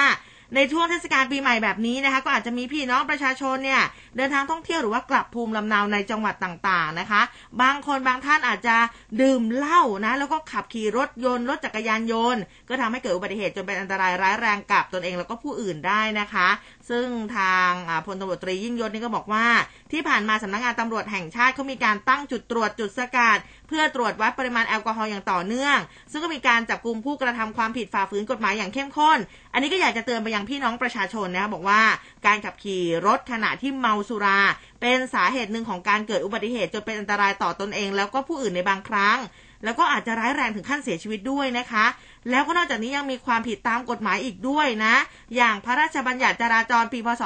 [0.56, 3.82] ในช่วงเทศกาลปีใหม่แบบนี้นะคะ ก็อาจจะมีพี่น้องประชาชนเนี่ย
[4.16, 7.22] เดินทางท่องเที่ยวหรือว่ากลับภูมิลำเนาในจังหวัดต่างๆนะคะ
[7.62, 8.76] บางคนบางท่านอาจจะ
[9.20, 16.48] ดื่มเหล้านะ แล้วก็ขับขี่รถยนต์รถจักรยานยนต์ ก็ทำให้เกิดอุบัติเหตุจนเป็นอันตรายร้ายแรงกับตนเองแล้วก็ผู้อื่นได้นะคะ
[16.90, 17.70] ซึ่งทาง
[18.06, 19.46] พลตำรวจตรียิ่งยศนี่ก็บอกว่า
[19.92, 23.38] ที่ผ่านมาสำนักงงานตำรวจแห่งชาติเขามีการตั้งจุดตรวจจุดสกัด
[23.74, 25.78] พื่อตรวจวัดปริมาณแอลกอฮอล์อย่างต่อเนื่อง
[26.10, 29.18] ซึ่งก็มีการจับกลุ่มผู้กระทำความผิดฝ่าฝืนกฎหมายอย่างเข้มข้น
[29.52, 31.82] อันนี้ก็อยากจะเตือนไปยังพี่น้องประชาชนนะคะบอกว่า
[32.26, 34.40] การขับขี่รถขณะที่เมาสุรา
[34.80, 39.18] เป็นสาเหตุหนึ่งของการเกิดอุบัติเหตุจนเป็นอันตรายต่อตอนเอง แล้วก็ผู้อื่นในบางครั้ง
[39.64, 41.86] แล้วก็อาจจะร้ายแรงถึงขั้นเสียชีวิตด้วยนะคะ
[42.30, 44.94] แล้วก็นอกจากนี้ยังมีความผิดตามกฎหมายอีกด้วยนะ
[45.36, 47.22] อย่างพระราชบัญญัติจราจรปีพศ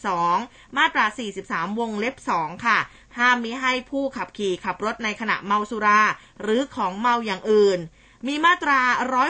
[0.00, 1.06] 2522 มาตรา
[1.42, 2.78] 43 วงเล็บ 2 ค่ะ
[3.18, 6.00] ห้ามมิให้ผู้ขับขี่ขับรถในขณะเมาสุรา
[6.42, 7.80] หรือของเมาอย่างอื่น
[8.28, 8.80] มีมาตรา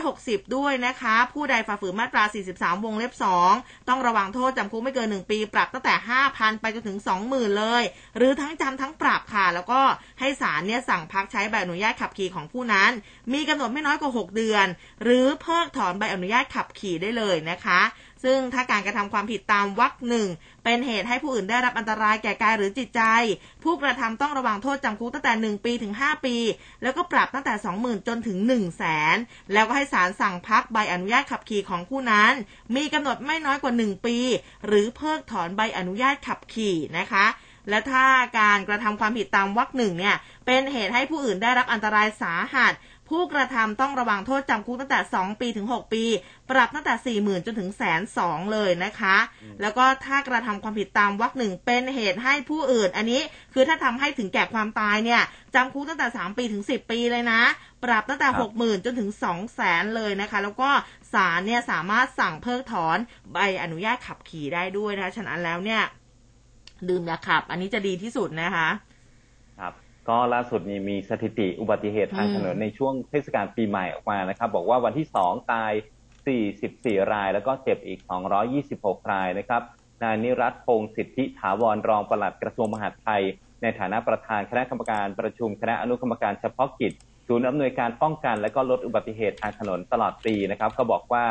[0.02, 2.22] 160 ด้วยนะคะ ผู้ใดฝ่าฝืนมาตรา
[2.54, 3.12] 43 วงเล็บ
[3.50, 5.94] 2 ต้องระวังโทษจำคุกไม่เกิน 1 ปีปรับตั้งแต่
[6.28, 7.82] 5,000 ไปจนถึง 20,000 เลย
[8.16, 9.80] หรือทั้งจำทั้งปรับค่ะ แล้วก็
[10.20, 12.90] ให้ศาลเนี่ยสั่งพักใช้ใบอนุญาตขับขี่ของผู้นั้น
[13.32, 14.66] มีกำหนดไม่น้อยกว่า 6 เดือน
[15.04, 17.80] หรือเพิกถอนใบอนุญาตขับขี่ได้เลยนะคะ
[18.24, 20.28] ซึ่งถ้าการกระทำความผิดตามวรรคหนึ่ง
[20.64, 23.02] เป็นเหตุให้ผู้อื่นได้รับอันตรายแก่กายหรือจิตใจ
[23.64, 26.36] ผู้กระทำต้องระวังโทษจำคุกตั้งแต่ 1 ปีถึง 5 ปี
[26.82, 28.82] แล้วก็ปรับตั้งแต่ 20,000 จนถึง 1 0 0 0 0แส
[29.14, 29.16] น
[29.52, 32.32] แล้วก็ให้ศาลสั่งพักใบอนุญาตขับขี่ของผู้นั้น
[32.76, 34.16] มีกำหนดไม่น้อยกว่า 1 ปี
[34.66, 37.26] หรือเพิกถอนใบอนุญาตขับขี่นะคะ
[37.70, 38.06] และถ้า
[38.38, 40.16] การกระทำความผิดตามวรรคหนึ่งเนี่ย
[40.46, 42.72] เป็นเหตุให้ผู้อื่นได้รับอันตรายสาหัส
[43.10, 46.04] ผู้กระทำต้องระวังโทษจำคุกตั้งแต่ 2 ปีถึง 6 ปี
[46.50, 49.16] ปรับตั้งแต่ 40,000 จนถึงแสนสองเลยนะคะ
[49.60, 53.20] แล้วก็ถ้ากระทำความผิดตามวรรคหนึ่งเป็นเหตุให้ผู้อื่น อันนี้
[53.54, 55.22] คือถ้าทำให้ถึงแก่ความตายเนี่ย
[55.54, 57.40] จำคุกตั้งแต่ 3 ปีถึง 10 ปีเลยนะ
[57.84, 58.28] ปรับตั้งแต่
[58.58, 60.70] 60,000 จนถึง 2 0 0แสนเลยนะคะ แล้วก็
[61.12, 62.98] ศาลเนี่ยสามารถสั่งเพิกถอน
[63.32, 65.82] ใบอนุญาตขับขี่ได้ด้วยนะคะฉะนั้นแล้วเนี่ย
[66.88, 68.87] ดื่มยาขับ อันนี้จะดีที่สุดนะคะครับ
[70.08, 75.72] ก็ล่าสุดนี้มีสถิติอุบัติเหตุทางถนนในช่วงเทศกาลปีใหม่ออกมานะครับ บอกว่าวันที่2ตาย
[76.42, 78.00] 44 ราย แล้วก็เจ็บอีก
[78.54, 79.62] 226 รายนะครับ
[80.02, 83.22] นายนิรัตพงศ์สิทธิถาวรรองปลัดกระทรวงมหาดไทย
[83.62, 86.92] ในฐานะประธานคณะกรรมการประชุมคณะอนุกรรมการเฉพาะกิจ
[87.28, 91.26] ศูนย์อำนวยการป้องกันและก็ลดอุบัติเหตุทางถนนตลอดปีนะครับ ก็บอกว่า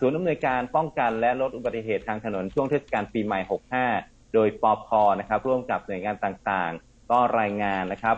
[0.00, 3.40] ศูนย์อำนวยการป้องกันและลดอุบัติเหตุทางถนนช่วงเทศกาลปีใหม่
[3.86, 4.88] 65 โดยปอพ
[5.18, 8.16] นะครับร่วมกับหน่วยงานต่างๆ ก็รายงานนะครับ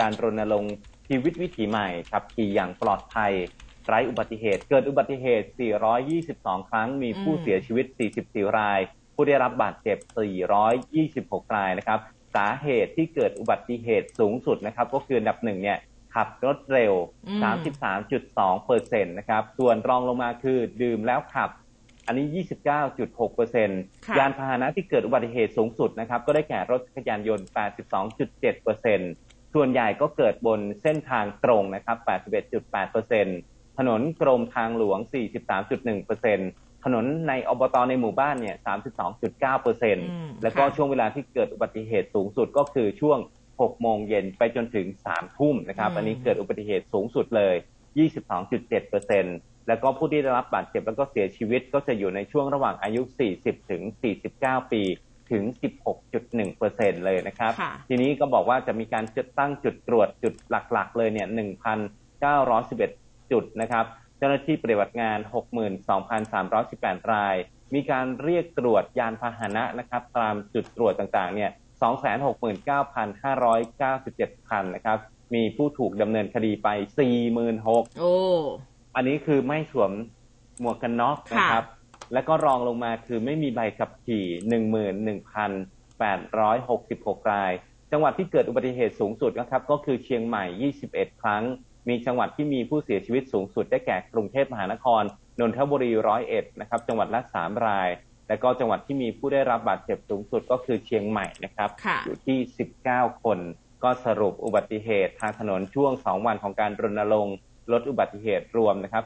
[0.00, 0.74] การรณรงค์
[1.08, 3.32] ชีวิตวิถีใหม่ขับขี่อย่างปลอดภัย
[3.86, 5.46] ไร้อุบัติเหตุ เกิดอุบัติเหตุ
[6.08, 7.86] 422 ครั้ง มีผู้เสียชีวิต
[8.22, 8.80] 44 ราย
[9.14, 9.98] ผู้ได้รับบาดเจ็บ
[10.76, 11.98] 426 รายนะครับ
[12.34, 15.78] สาเหตุที่เกิดอุบัติเหตุสูงสุดนะครับ ก็คืออันดับหนึ่งเนี่ย
[16.14, 16.92] ขับรถเร็ว
[17.80, 21.50] 33.2เปอร์เซ็นต์นะครับ ส่วนรองลงมาคือดื่มแล้วขับ
[22.06, 22.26] อันนี้
[22.82, 23.80] 29.6เปอร์เซ็นต์
[24.18, 27.46] ยานพาหนะที่เกิดอุบัติเหตุสูงสุดนะครับ ก็ได้แก่รถจักรยานยนต์
[28.00, 29.10] 82.7เปอร์เซ็นต์
[29.54, 31.96] ส่วนใหญ่ก็เกิดบนเส้นทางตรงนะครับ
[32.68, 34.98] 81.8%ถนนกรมทางหลวง
[35.72, 38.56] 43.1%ถนนในอบตในหมู่บ้านเนี่ย
[39.28, 43.18] 32.9%แล้วก็ช่วงเวลาที่เกิดอุบัติเหตุสูงสุดก็คือช่วง
[43.52, 47.54] 6 โมงเย็นไปจนถึง 3 ทุ่มนะครับ อันนี้เกิดอุบัติเหตุสูงสุดเลย
[47.98, 53.02] 22.7% แล้วก็ผู้ที่ได้รับบาดเจ็บแล้วก็เสียชีวิตก็จะอยู่ในช่วงระหว่างอายุ
[53.36, 53.82] 40 ถึง
[54.26, 54.82] 49 ปี
[55.32, 55.44] ถึง
[56.00, 57.52] 16.1เปอร์เซ็นเลยนะครับ
[57.88, 61.28] ทีนี้ก็บอกว่าจะมีการจัดตั้งจุดตรวจจุดหลักๆ เลยเนี่ย
[62.48, 63.84] 1,911 จุดนะครับ
[64.18, 65.18] เจ้าหน้าที่ปฏิบัติงาน
[66.34, 67.36] 62,318 ราย
[67.74, 71.50] มีการเรียกตรวจยานพาหนะนะครับ ตามจุดตรวจต่างๆ เนี่ย
[74.40, 74.98] 269,597 คันนะครับ
[75.34, 76.68] มีผู้ถูกดำเนินคดีไป
[77.14, 78.14] 46,000โอ้
[78.96, 79.92] อันนี้คือไม่สวม
[80.60, 81.64] หมวกกันน็อกนะครับ
[82.12, 84.26] แล้วก็รองลงมาคือไม่มีใบขับขี่
[85.38, 87.52] 11,866ราย
[87.92, 90.44] จังหวัดที่เกิดอุบัติเหตุสูงสุดนะครับ ก็คือเชียงใหม่
[90.92, 91.42] 21ครั้ง
[91.88, 95.02] มีจังหวัดที่มีผู้เสียชีวิตสูงสุดได้แก่กรุงเทพมหานคร
[95.40, 97.88] นนทบุรีร้อยเอ็ดนะครับ จังหวัดละ3ราย
[98.28, 101.70] และก็จังหวัดที่มีผู้ได้รับบาดเจ็บสูงสุดก็คือเชียงใหม่นะครับ
[102.04, 102.38] อยู่ที่
[102.80, 103.38] 19คน
[103.84, 107.36] ก็สรุปอุบัติเหตุทางถนนช่วง2วันของการรณรงค์
[107.72, 109.04] ลดอุบัติเหตุรวมนะครับ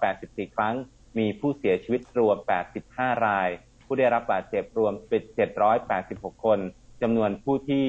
[0.00, 0.74] 784 ครั้ง
[1.18, 2.36] มีผู้เสียชีวิตรวม
[2.80, 3.48] 85 ราย
[3.86, 5.22] ผู้ได้รับบาดเจ็บรวมเป็น
[5.82, 6.58] 786 คน
[7.02, 7.86] จำนวนผู้ที่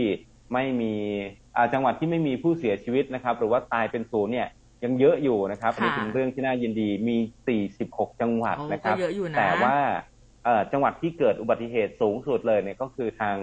[0.53, 0.93] ไม่มี
[1.73, 4.47] จังหวัดที่ไม่มีผู้เสียชีวิตนะครับ หรือว่าตายเป็นศูนย์เนี่ย
[4.83, 7.17] ยังเยอะอยู่นะครับนี่เป็นเรื่องที่น่ายินดีมี
[7.69, 8.97] 46 จังหวัดนะครับ
[9.37, 9.77] แต่ว่า
[10.71, 13.35] จังหวัดที่เกิดอุบัติเหตุสูงสุดเลยเนี่ยก็คือทาง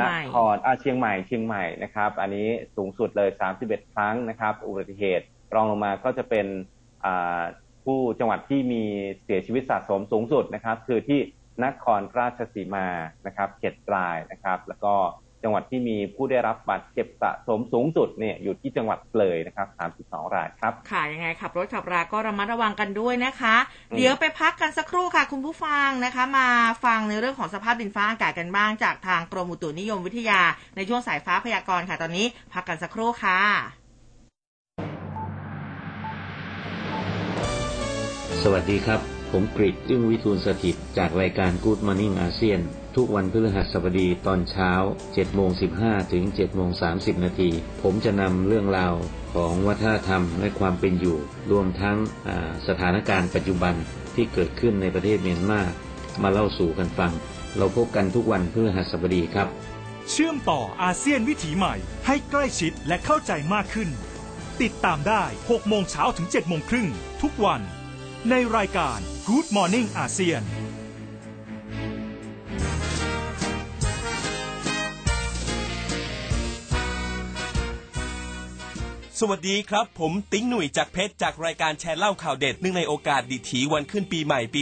[0.00, 0.04] น
[0.34, 3.28] ครเชียงใหม่เชียงใหม่นะครับ อันนี้สูงสุดเลย
[3.62, 5.24] 31ครั้งนะครับ อุบัติเหตุ
[5.54, 6.46] รองลงมาก็จะเป็น
[7.84, 8.82] ผู้จังหวัดที่มี
[9.24, 11.20] เสียชีวิตสะสมสูงสุดนะครับ คือที่
[11.64, 12.88] นครราชสีมา
[13.26, 14.94] นะครับเจ็ดรายนะครับ แล้วก็
[15.42, 19.68] จังหวัดที่มีผู้ได้รับบาดเจ็บสะสมสูงสุดเนี่ยอยู่ที่จังหวัดเลยนะครับ
[20.02, 23.56] 32รายครับ ค่ะ ยังไงขับรถขับราก็ระมัดระวังกันด้วยนะคะ
[23.96, 26.48] เดี๋ยวไปพักกันสักครู่ค่ะ คุณผู้ฟังนะคะ มา
[26.84, 30.40] ฟังในเรื่องของสภาพดินฟ้าอากาศกันบ้างจากทางกรมอุตุนิยมวิทยา
[30.76, 33.40] ในช่วงสายฟ้าพยากรณ์ค่ะ ตอนนี้พักกันสักครู่ค่ะ
[38.42, 39.00] สวัสดีครับ
[39.32, 42.60] ผมกริชอึ้งวิทูลสถิตจากรายการ Good Morning อาเซียน
[43.00, 44.70] ทุกวันพฤหัสบดีตอนเช้า
[45.04, 47.50] 7โมง15 ถึง7โมง30 นาที
[47.82, 48.94] ผมจะนำเรื่องราว
[49.34, 51.18] ของวัฒนธรรมและความเป็นอยู่
[51.50, 51.96] รวมทั้ง
[52.68, 53.74] สถานการณ์ปัจจุบัน
[54.14, 55.60] ที่เกิดขึ้นในประเทศเมียนมา
[56.22, 57.12] มาเล่าสู่กันฟัง
[57.56, 59.48] เราพบกันทุกวันพฤหัสบดีครับ
[60.10, 61.74] เชื่อมต่ออาเซียนวิถีใหม่
[62.06, 63.88] ให้ใกล้ชิดและเข้าใจมากขึ้น
[64.62, 66.88] ติดตามได้ 6 โมงเช้าถึง 7 โมงครึ่ง
[67.22, 67.60] ทุกวัน
[68.30, 70.42] ในรายการ Good Morning อาเซียน
[79.20, 84.60] สวัสดีครับ ผมติ้งหนุ่ยจากเพชรจากรายการแชร์เล่าข่าวเด็ดเนื่องในโอกาสดิถีวันขึ้นปีใหม่ปี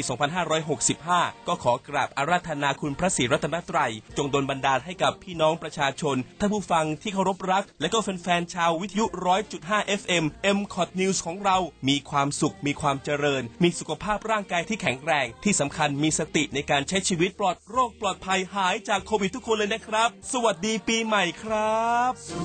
[0.72, 9.04] 2565 ก็ขอกราบอาราธนาคุณพระศรีรัตนตรัย จงดลบันดาลให้กับพี่น้องประชาชนท่านผู้ฟังที่เคารพรัก และก็แฟนๆชาววิทยุ
[9.52, 10.24] 100.5 FM
[10.56, 22.42] m c o t News ของเรา มีความสุข มีความเจริญ มีสุขภาพร่างกายที่แข็งแรง ที่สำคัญมีสติในการใช้ชีวิตปลอดโรคปลอดภัยหายจากโควิดทุกคนเลยนะครับ สวัสดีปีใหม่ครับร่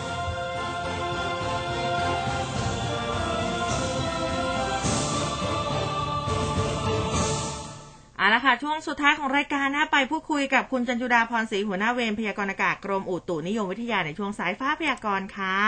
[8.21, 15.59] เอาละค่ะ ช่วงสุดท้ายของรายการนะไปพูดคุยกับคุณจันจุดาพรศรีหัวหน้าเวรพยากรณ์อากาศกรมอุตุนิยมวิทยาในช่วงสายฟ้าพยากรณ์ค่ะ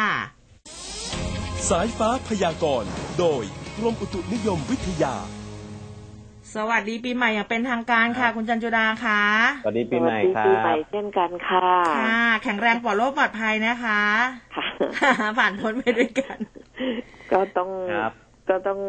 [1.69, 2.89] สายฟ้าพยากรณ์
[3.19, 3.43] โดย
[3.77, 5.15] กรมอุตุนิยมวิทยา
[6.53, 9.23] สวัสดีปีใหม่อย่างเป็นทางการค่ะ คุณจันจุดาค่ะ
[9.63, 14.01] สวัสดีปีใหม่ครัปีใหม่บเช่นกันค่ะค่ะ แข็งแรงปลอดโรคปลอดภัยนะคะ
[14.55, 14.65] ค่ะ
[15.37, 16.37] ผ่านพ้นไปด้วยกัน
[17.31, 18.13] ก็ต้องครับ
[18.49, 18.79] ก็ต้อง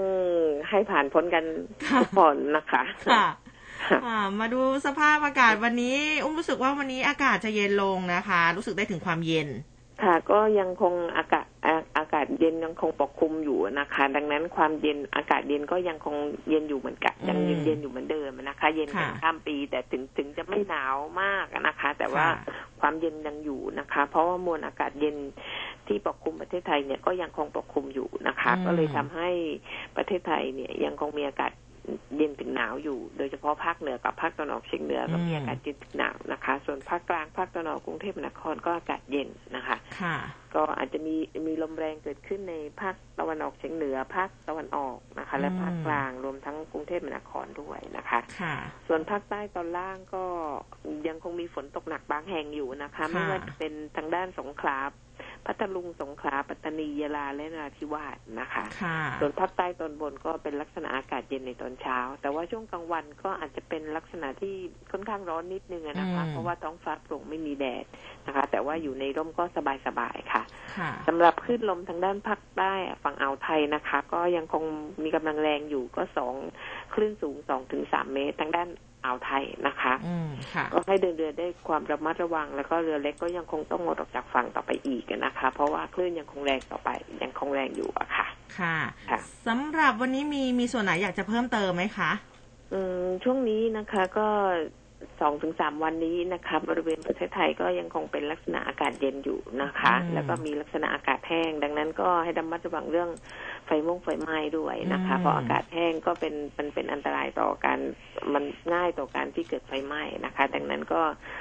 [0.68, 1.44] ให้ผ่านพ้นกัน
[1.88, 3.24] ค่ะทุกคนนะคะค่ะค่ะอ่า
[4.40, 9.50] มาดูสภาพอากาศวันนี้ อุ้มรู้สึกว่าวันนี้อากาศจะเย็นลงนะคะ รู้สึกได้ถึงความเย็น
[10.02, 16.16] ค่ะก็ยังคงอากาศอาอากาศเย็นยังคงปกคลุมอยู่นะคะ ดังนั้นความเย็นอากาศเย็นก็ยังคง
[16.48, 25.16] เย็นอยู่เหมือนกันอืมยังยังเย็นอยู่เหมือนเดิมนะคะ เย็นกันค่ะข้ามปีแต่ถึงถึงจะไม่หนาวมากนะคะ แต่ว่าค่ะความเย็นยังอยู่นะคะ เพราะว่ามวลอากาศเย็น
[25.86, 29.30] ที่ปกคลุมประเทศไทยเนี่ยก็ยังคงปกคลุมอยู่นะคะอืมก็เลยทำให้
[29.96, 31.52] ประเทศไทยเนี่ยยังคงมีอากาศ
[32.16, 40.16] เย็นถึงหนาวอยู่ โดยเฉพาะภาคเหนือกับภาคตะวันออกเฉียงเหนือก็มีอากาศเย็นถึงหนาวนะคะ ส่วนภาคกลางภาคตะวันออกกรุงเทพมหานครก็อากาศเย็นนะคะค่ะ
[40.54, 41.16] ก็อาจจะมี
[41.46, 48.54] มีลมแรงเกิดขึ้นในภาคตะวันออกเฉียงเหนือ ภาคตะวันออกนะคะ และอืมภาคกลางรวมทั้งกรุงเทพมหานครด้วยนะคะค่ะ
[48.88, 50.24] ส่วนภาคใต้ตอนล่างก็
[51.08, 54.78] ยังคงมีฝนตกหนักบางแห่งอยู่นะคะ ไม่ว่าจะเป็นทางด้านสงขลา
[55.46, 64.54] พัทลุงสงขลาปัตตานียะลาและนราธิวาสนะคะค่ะส่วนภาคใต้ตอนบนก็เป็นลักษณะอากาศเย็นในตอนเช้า แต่ว่าช่วงกลางวันก็อาจจะเป็นลักษณะที่
[64.92, 67.84] ค่อนข้างร้อนนิดนึงอะนะคะอืมเพราะว่าท้องฟ้าโปร่งไม่มีแดด
[68.26, 69.44] นะคะ แต่ว่าอยู่ในร่มก็
[69.86, 70.42] สบายๆค่ะ
[70.78, 72.72] ค่ะสำหรับคลื่นลมทางด้านภาคใต้
[73.02, 74.64] ฝั่งอ่าวไทยนะคะ ก็ยังคง
[75.02, 76.34] มีกำลังแรงอยู่ก็สอง
[76.94, 78.68] คลื่นสูงสองถึงสามเมตร ทางด้าน
[79.04, 86.90] อ่าวไทยนะคะอืมค่ะก็ให้เดินเรือได้วยความระมัดระวัง แล้วก็เรือเล็กก็ยังคงต้องงดออกจากฝั่งต่อไปอีกนะคะ เพราะว่าคลื่นยังคงแรงต่อไป
[87.22, 88.26] ยังคงแรงอยู่อะค่ะ
[88.58, 88.76] ค่ะ
[89.10, 92.10] ค่ะสำหรับวันนี้มีมีส่วนไหนอยากจะเพิ่มเติมไหมคะ
[92.72, 94.28] อืมช่วงนี้นะคะก็
[95.20, 103.10] สองถึงสามวันนี้นะคะบริเวณประเทศไทยก็ยังคงเป็นลักษณะอากาศเย็นอยู่นะคะอืมแล้วก็มีลักษณะอากาศแห้ง ดังนั้นก็ให้ระมัดระวังเรื่อง
[103.66, 107.78] ไฟม่งไฟไหม้ด้วยนะคะอืมเพราะอากาศแห้งก็เป็นมันเป็นอันตรายต่อการ
[108.34, 108.44] มัน
[108.74, 111.00] ง่ายต่อการที่เกิดไฟไหม้นะคะ ดังนั้นก็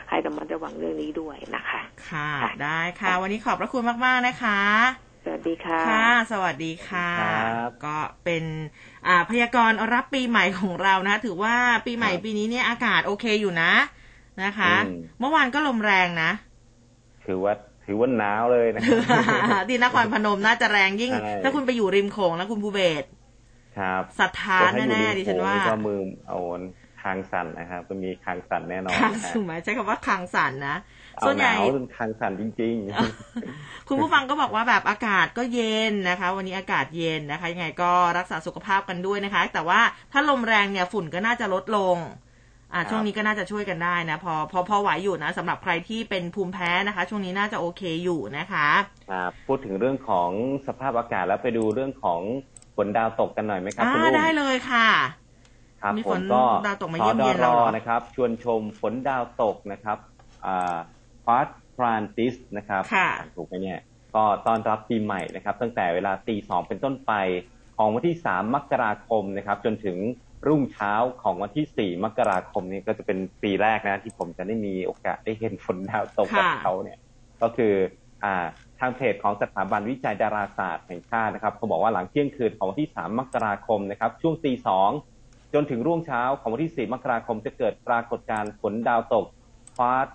[0.09, 8.43] ให้ระมัดระวังเรื่องนี้ด้วยนะคะ ค่ะค่ะได้ค่ะ วันนี้ขอบพระคุณมาก ๆ นะคะ สวัสดีค่ะ ค่ะ สวัสดีค่ะครับก็เป็น
[9.07, 11.55] อ่าพยากรณ์รับปีใหม่ของเรานะ ถือว่า
[11.86, 13.71] ปีใหม่ปีนี้เนี่ยอากาศโอเคอยู่นะ
[14.43, 16.32] นะคะอืมเมื่อวานก็ลมแรงนะ
[17.26, 17.53] ถือว่า
[17.86, 18.88] ถือว่าหนาวเลยนะค
[19.53, 23.07] รับที่นครพนมน่าจะแรงยิ่งใช่ถ้าคุณไปอยู่ริมโขงแล้วคุณภูเบศร
[23.78, 26.39] ครับศรัทธาก็ให้อยู่แน่ใๆดิฉันว่าโถงก็มือเอา
[27.01, 32.76] คางสั่นนะครับก็มีคางสั่นแน่นอนคางนะฮะสูงไหมใช้คำว่าคางสั่นนะเอา ส่วนหใหญ่นาวจนคางสั่นจริง
[33.88, 39.80] คุณผู้ฟังก็บอกว่าแบบอากาศก็เย็นนะคะ วันนี้อากาศเย็นนะคะ ยังไงก็รักษาสุขภาพกันด้วยนะคะ แต่ว่า
[40.11, 41.97] ถ้าลมแรงเนี่ยฝุ่นก็น่าจะลดลง
[42.74, 50.30] อ่าครับช่วงนี้ก็น่าจะช่วยกันได้นะ พอพอพอไหวอยู่นะสำหรับใครที่เป็นภูมิแพ้นะคะ ช่วงนี้น่าจะโอเคอยู่นะคะๆครับพูดถึงเรื่องของ
[50.68, 52.22] สภาพอากาศแล้วไปดูเรื่องของ
[52.76, 54.88] ฝนดาวตกกันหน่อยไหมครับอ่าคุณอุ้มได้เลยค่ะ
[55.82, 59.97] ครับมีผฝมนก็ดาวตกมาสเยี่ยมดเยียนเราเหรอนะครับ ชวนชมฝนดาวตกนะครับ
[60.45, 60.78] อ่า
[61.26, 61.47] ฟาส
[61.78, 63.80] ฟรานติสนะครับค่ะถูกไหมเนี่ย
[64.15, 67.13] ก็ต้อนรับปีใหม่นะครับ ตั้งแต่เวลาตีสองเป็นต้นไป
[67.78, 69.97] ของวันที่สามมกราคมนะครับ จนถึง
[70.47, 76.97] รุ่งเช้าของวันที่สี่มกราคมนี้ก็จะเป็นปีแรกนะที่ผมจะได้มีโอกาสได้เห็นฝนดาวตกกับค่ะเขาเนี่ย
[77.41, 77.74] ก็คือ
[78.24, 78.45] อ่า
[78.80, 84.89] ทางเพจของสถาบันวิจัยดาราศาสตร์แห่งชาตินะครับเขาบอกว่าหลังเที่ยงคืนของวันที่3มกราคมนะครับ ช่วงตีสอง
[85.53, 89.26] จนถึงรุ่งเช้าของวันที่4มกราคมจะเกิดปรากฏการณ์ฝนดาวตก
[89.78, 90.08] ควอ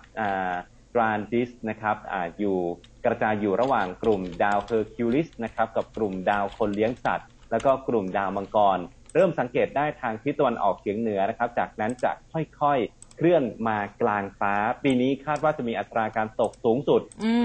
[0.95, 2.57] ดรานติดส์นะครับออยู่
[3.05, 8.79] กระจายอยู่ระหว่างกลุ่มดาวเฮอร์คิวลิสนะครับกับกลุ่มดาวคนเลี้ยงสัตว์ แล้วก็กลุ่มดาวมังกร
[9.13, 17.43] เริ่มสังเกตได้ทางทิศตะวันออกเฉียงเหนือนะครับ จากนั้นจะค่อยๆ เคลื่อนมากลางฟ้า ปีนี้คาดว่าจะมีอัตราการตกสูงสุดอืม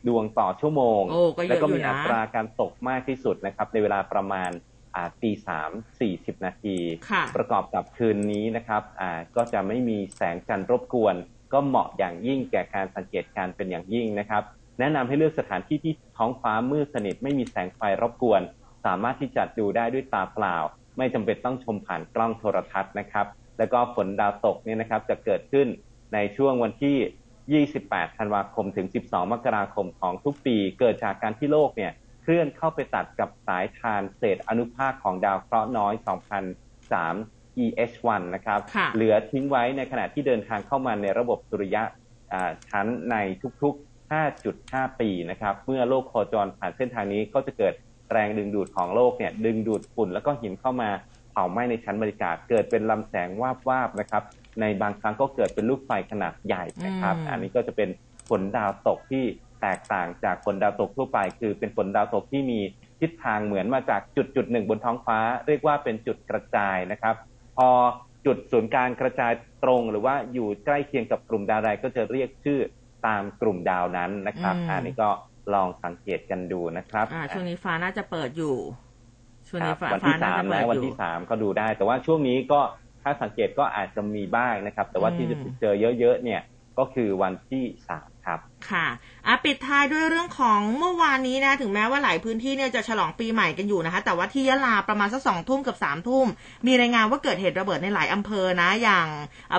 [0.00, 4.50] 120 ดวงต่อชั่วโมงโอ้ก็เยอะแล้วก็มีอยู่นะอัตราการตกมากที่สุดนะครับในเวลาประมาณ
[4.94, 6.76] อ่าตีสามสี่สิบนาที
[7.10, 11.14] ค่ะประกอบกับคืนนี้นะครับอ่าก็จะไม่มีแสงจันทร์รบกวน
[11.52, 14.42] ก็เหมาะอย่างยิ่งแก่การสังเกตการเป็นอย่างยิ่งนะครับ
[14.78, 18.42] แนะนำให้เลือกสถานที่ที่ท้องฟ้ามืดสนิทไม่มีแสงไฟรบกวน
[18.84, 20.56] สามารถที่จะดูได้ด้วยตาเปล่า
[20.98, 23.26] ไม่จำเป็นต้องชมผ่านกล้องโทรทัศน์นะครับ
[23.58, 25.66] แล้วก็ฝนดาวตกเนี่ยนะครับจะเกิดขึ้น
[26.14, 31.92] ในช่วงวันที่ 28 ธันวาคมถึง 12 มกราคมของทุกปี เกิดจากการที่โลกเนี่ย
[32.22, 35.94] เคลื่อนเข้าไปตัดกับสายทานเศษอนุภาคของดาวเคราะห์น้อย
[36.72, 41.82] 2003 EH1 นะครับค่ะเหลือทิ้งไว้ในขณะที่เดินทางเข้ามาในระบบสุริยะ
[42.32, 43.16] อ่าชั้นใน
[43.62, 47.74] ทุกๆ 5.5 ปีนะครับ เมื่อโลกโคจรผ่านเส้นทางนี้ก็จะเกิด
[48.12, 50.90] แรงดึงดูดของโลกเนี่ยดึงดูดฝุ่นแล้วก็หินเข้ามา
[51.30, 54.22] เผาไหม้ในชั้นบรรยากาศเกิดเป็นลำแสงวาบวาบๆนะครับ
[54.60, 57.88] ในบางครั้งก็เกิดเป็นลูกไฟขนาดใหญ่นะครับอืมอันนี้ก็จะเป็น
[58.28, 59.24] ฝนดาวตกที่
[59.62, 62.60] แตกต่างจากฝนดาวตกทั่วไป คือเป็นฝนดาวตกที่มี
[63.00, 67.14] ทิศทางเหมือนมาจากจุดจุดหนึ่งบนท้องฟ้า เรียกว่าเป็นจุดกระจายนะครับ
[67.56, 67.68] พอ
[68.26, 69.32] จุดศูนย์กลารกระจาย
[69.64, 72.60] ตรงหรือว่าอยู่ใกล้เคียงกับกลุ่มดาวใดก็จะเรียกชื่อ
[73.06, 75.10] ตามกลุ่มดาวนั้นนะครับอืมอันนี้ก็
[75.54, 78.54] ลองสังเกตกันดูนะครับอ่าช่วงนี้ฟ้าน่าจะเปิดอยู่
[79.48, 82.60] ช่วงครันี้บฟ้าวันฟ้าที่น่าสามจะเปินะดวันอยู่ที่สามก็ดูได้ แต่ว่าช่วงนี้ก็
[83.02, 86.40] ถ้าสังเกตก็อาจจะมีบ้างนะครับ แต่ว่าที่จะอืมเจอเยอะๆเนี่ย
[86.78, 88.40] ก็คือวันที่สามครับ
[88.70, 88.86] ค่ะ
[89.26, 96.26] อะปิดท้ายด้วยเรื่องของเมื่อวานนี้นะถึงแม้ว่าหลายพื้นที่เนี่ยจะฉลองปีใหม่กันอยู่นะคะ แต่ว่าที่ยะลาประมาณสักสองทุ่มกับสามทุ่ม
[96.66, 99.06] มีรายงานว่าเกิดเหตุระเบิดในหลายอำเภอนะ อย่าง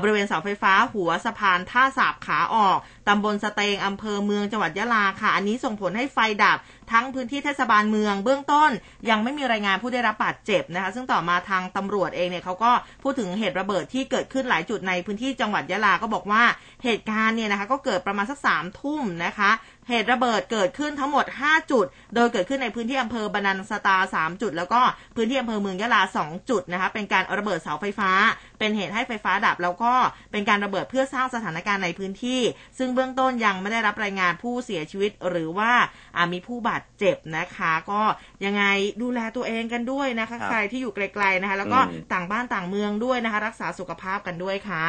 [0.01, 2.77] บริเวณเสาไฟฟ้าหัวสะพานท่าสาบขาออก
[3.07, 6.57] ตำบลสเตงอำเภอเมืองจังหวัดยะลาค่ะ อันนี้ส่งผลให้ไฟดับ
[6.91, 8.71] ทั้งพื้นที่เทศบาลเมือง เบื้องต้น
[9.09, 12.71] ยังไม่มีรายงานผู้ได้รับบาดเจ็บนะคะ ซึ่งต่อมาทางตำรวจเองเนี่ยเขาก็
[13.03, 16.43] พูดถึงเหตุระเบิดที่เกิดขึ้นหลายจุดในพื้นที่จังหวัดยะลาก็บอกว่า
[16.83, 19.51] เหตุการณ์เนี่ยนะคะก็เกิดประมาณสักสามทุ่มนะคะ
[19.89, 24.81] เหตุระเบิดเกิดขึ้นทั้งหมด 5 จุด โดยเกิดขึ้นในพื้นที่อำเภอบานันสตา 3 จุด แล้วก็
[25.15, 28.11] พื้นที่อำเภอเมืองยะลา 2 จุดนะคะ เป็นการระเบิดเสาไฟฟ้า
[28.59, 29.93] เป็นเหตุให้ไฟฟ้าดับ แล้วก็
[30.31, 32.41] เป็นการระเบิดเพื่อสร้างสถานการณ์ในพื้นที่
[32.77, 35.71] ซึ่งเบื้องต้นยังไม่ได้รับรายงานผู้เสียชีวิต หรือว่า
[36.15, 38.01] อ่ามีผู้บาดเจ็บนะคะ ก็
[38.45, 38.63] ยังไง
[39.01, 44.87] ดูแลตัวเองกันด้วยนะคะครับใครที่อยู่ไกลๆนะคะ แล้วก็อืมต่างบ้านต่างเมืองด้วยนะคะ รักษาสุขภาพกันด้วยค่ะ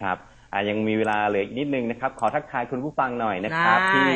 [0.00, 0.18] ครับ
[0.52, 4.10] อ่ายังมีเวลาเหลืออีกนิดนึงนะครับ ขอทักทายคุณผู้ฟังหน่อยนะครับ ได้ ที่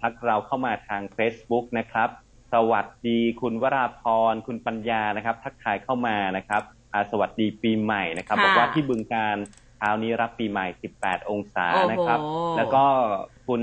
[0.00, 2.08] ทักเราเข้ามาทาง Facebook นะครับ
[2.52, 6.62] สวัสดีคุณวราพรคุณปัญญานะครับ ทักทายเข้ามานะครับ
[6.92, 9.36] อ่าสวัสดีปีใหม่นะครับค่ะบอกว่าที่บึงการ
[9.76, 10.66] เช้านี้รับปีใหม่
[11.00, 12.18] 18 องศาโอ้โหนะครับ
[12.56, 12.84] แล้วก็
[13.46, 13.62] คุณ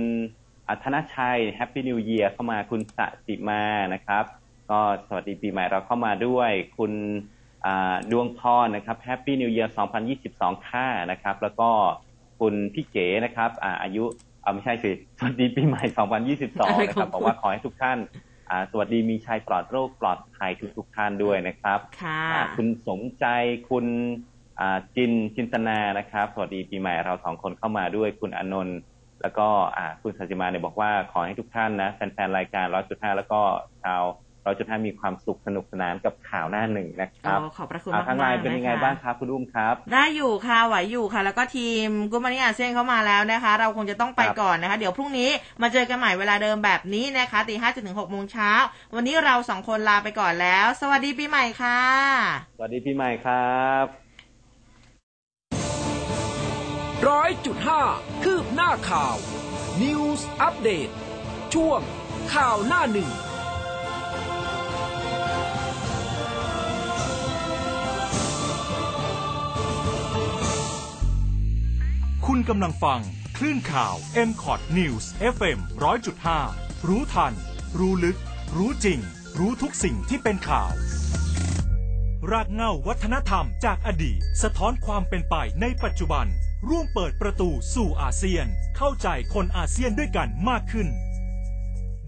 [0.70, 3.64] อัธนชัย Happy New Year เข้ามาคุณสสิมา
[3.94, 4.24] นะครับ
[4.72, 6.92] ก็สวัสดีปีใหม่เราเข้ามาด้วย คุณ
[7.66, 9.70] อ่าดวงพรนะครับ Happy New Year
[10.18, 11.72] 2022 ค่านะครับ แล้วก็
[12.40, 14.04] คุณพี่เก๋นะครับอ่าอายุ
[14.44, 15.84] อ่าไม่ใช่สิสวัสดีปีใหม่
[16.34, 18.00] 2022 นะครับบอกว่าขอให้ทุกท่าน
[18.50, 23.26] อ่าสวัสดีมีชัยปลอดโรคปลอดภัยทุกทุกๆท่านด้วยนะครับค่ะอ่าคุณสมใจ
[23.70, 23.86] คุณ
[24.60, 28.78] อ่าจินจินตนานะครับ สวัสดีปีใหม่เราสองคนเข้ามาด้วยคุณอนนท์
[29.22, 33.42] แล้วก็อ่าคุณสัจจิมาเนี่ยบอกว่าขอให้ทุกท่านนะแฟนๆรายการ100.5แล้วก็
[33.84, 34.04] ชาว
[34.56, 45.30] 100.5มีความสุขสนุกสนานกับข่าวหน้าหนึ่งนะครับอ๋อขอบพระคุณอ่ามากๆทางไลน์เป็นยังไงนะคะบ้างครับคุณอุ้มครับ ได้อยู่ค่ะไหวอยู่ค่ะ แล้วก็ทีมกุมานิอาเซียนเข้ามาแล้วนะคะ เราคงจะต้องไปครับก่อนนะคะ เดี๋ยวพรุ่งนี้
[45.62, 48.52] มาเจอกันใหม่เวลาเดิมแบบนี้นะคะตีห้าจนถึงหกโมงเช้า
[48.96, 51.82] วันนี้เราสองคนลาไปก่อนแล้ว สวัสดีปีใหม่ค่ะ
[52.58, 53.86] สวัสดีปีใหม่ครับ
[57.10, 57.82] ร้อยจุดห้า
[58.24, 59.16] คืบหน้าข่าว
[59.82, 60.90] News อัปเดต
[61.54, 61.80] ช่วง
[62.34, 63.10] ข่าวหน้าหนึ่ง
[72.40, 73.02] คุณกำลังฟัง
[73.38, 73.96] คลื่นข่าว
[74.28, 75.60] m c o t News FM
[76.24, 77.34] 100.5 รู้ทัน
[77.80, 78.18] รู้ลึก
[78.58, 79.00] รู้จริง
[79.40, 80.72] รู้ทุกสิ่งที่เป็นข่าว
[82.32, 86.26] รากเหง้าวัฒนธรรมจากอดีต สะท้อนความเป็นไปในปัจจุบัน
[86.70, 88.46] ร่วมเปิดประตูสู่อาเซียน
[88.78, 90.88] เข้าใจคนอาเซียนด้วยกันมากขึ้น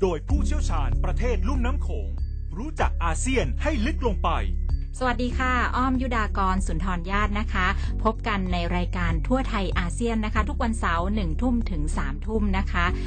[0.01, 2.09] โดยผู้เชี่ยวชาญประเทศลุ่มน้ำโขง
[2.57, 4.29] รู้จักอาเซียนให้ลึกลงไป
[5.01, 7.67] สวัสดีค่ะ อ้อมยุดากรสุนทรญาตินะคะ
[8.03, 12.85] พบกันในรายการทั่วไทยอาเซียนนะคะ ทุกวันเสาร์หนึ่งทุ่มถึงสามทุ่มนะคะ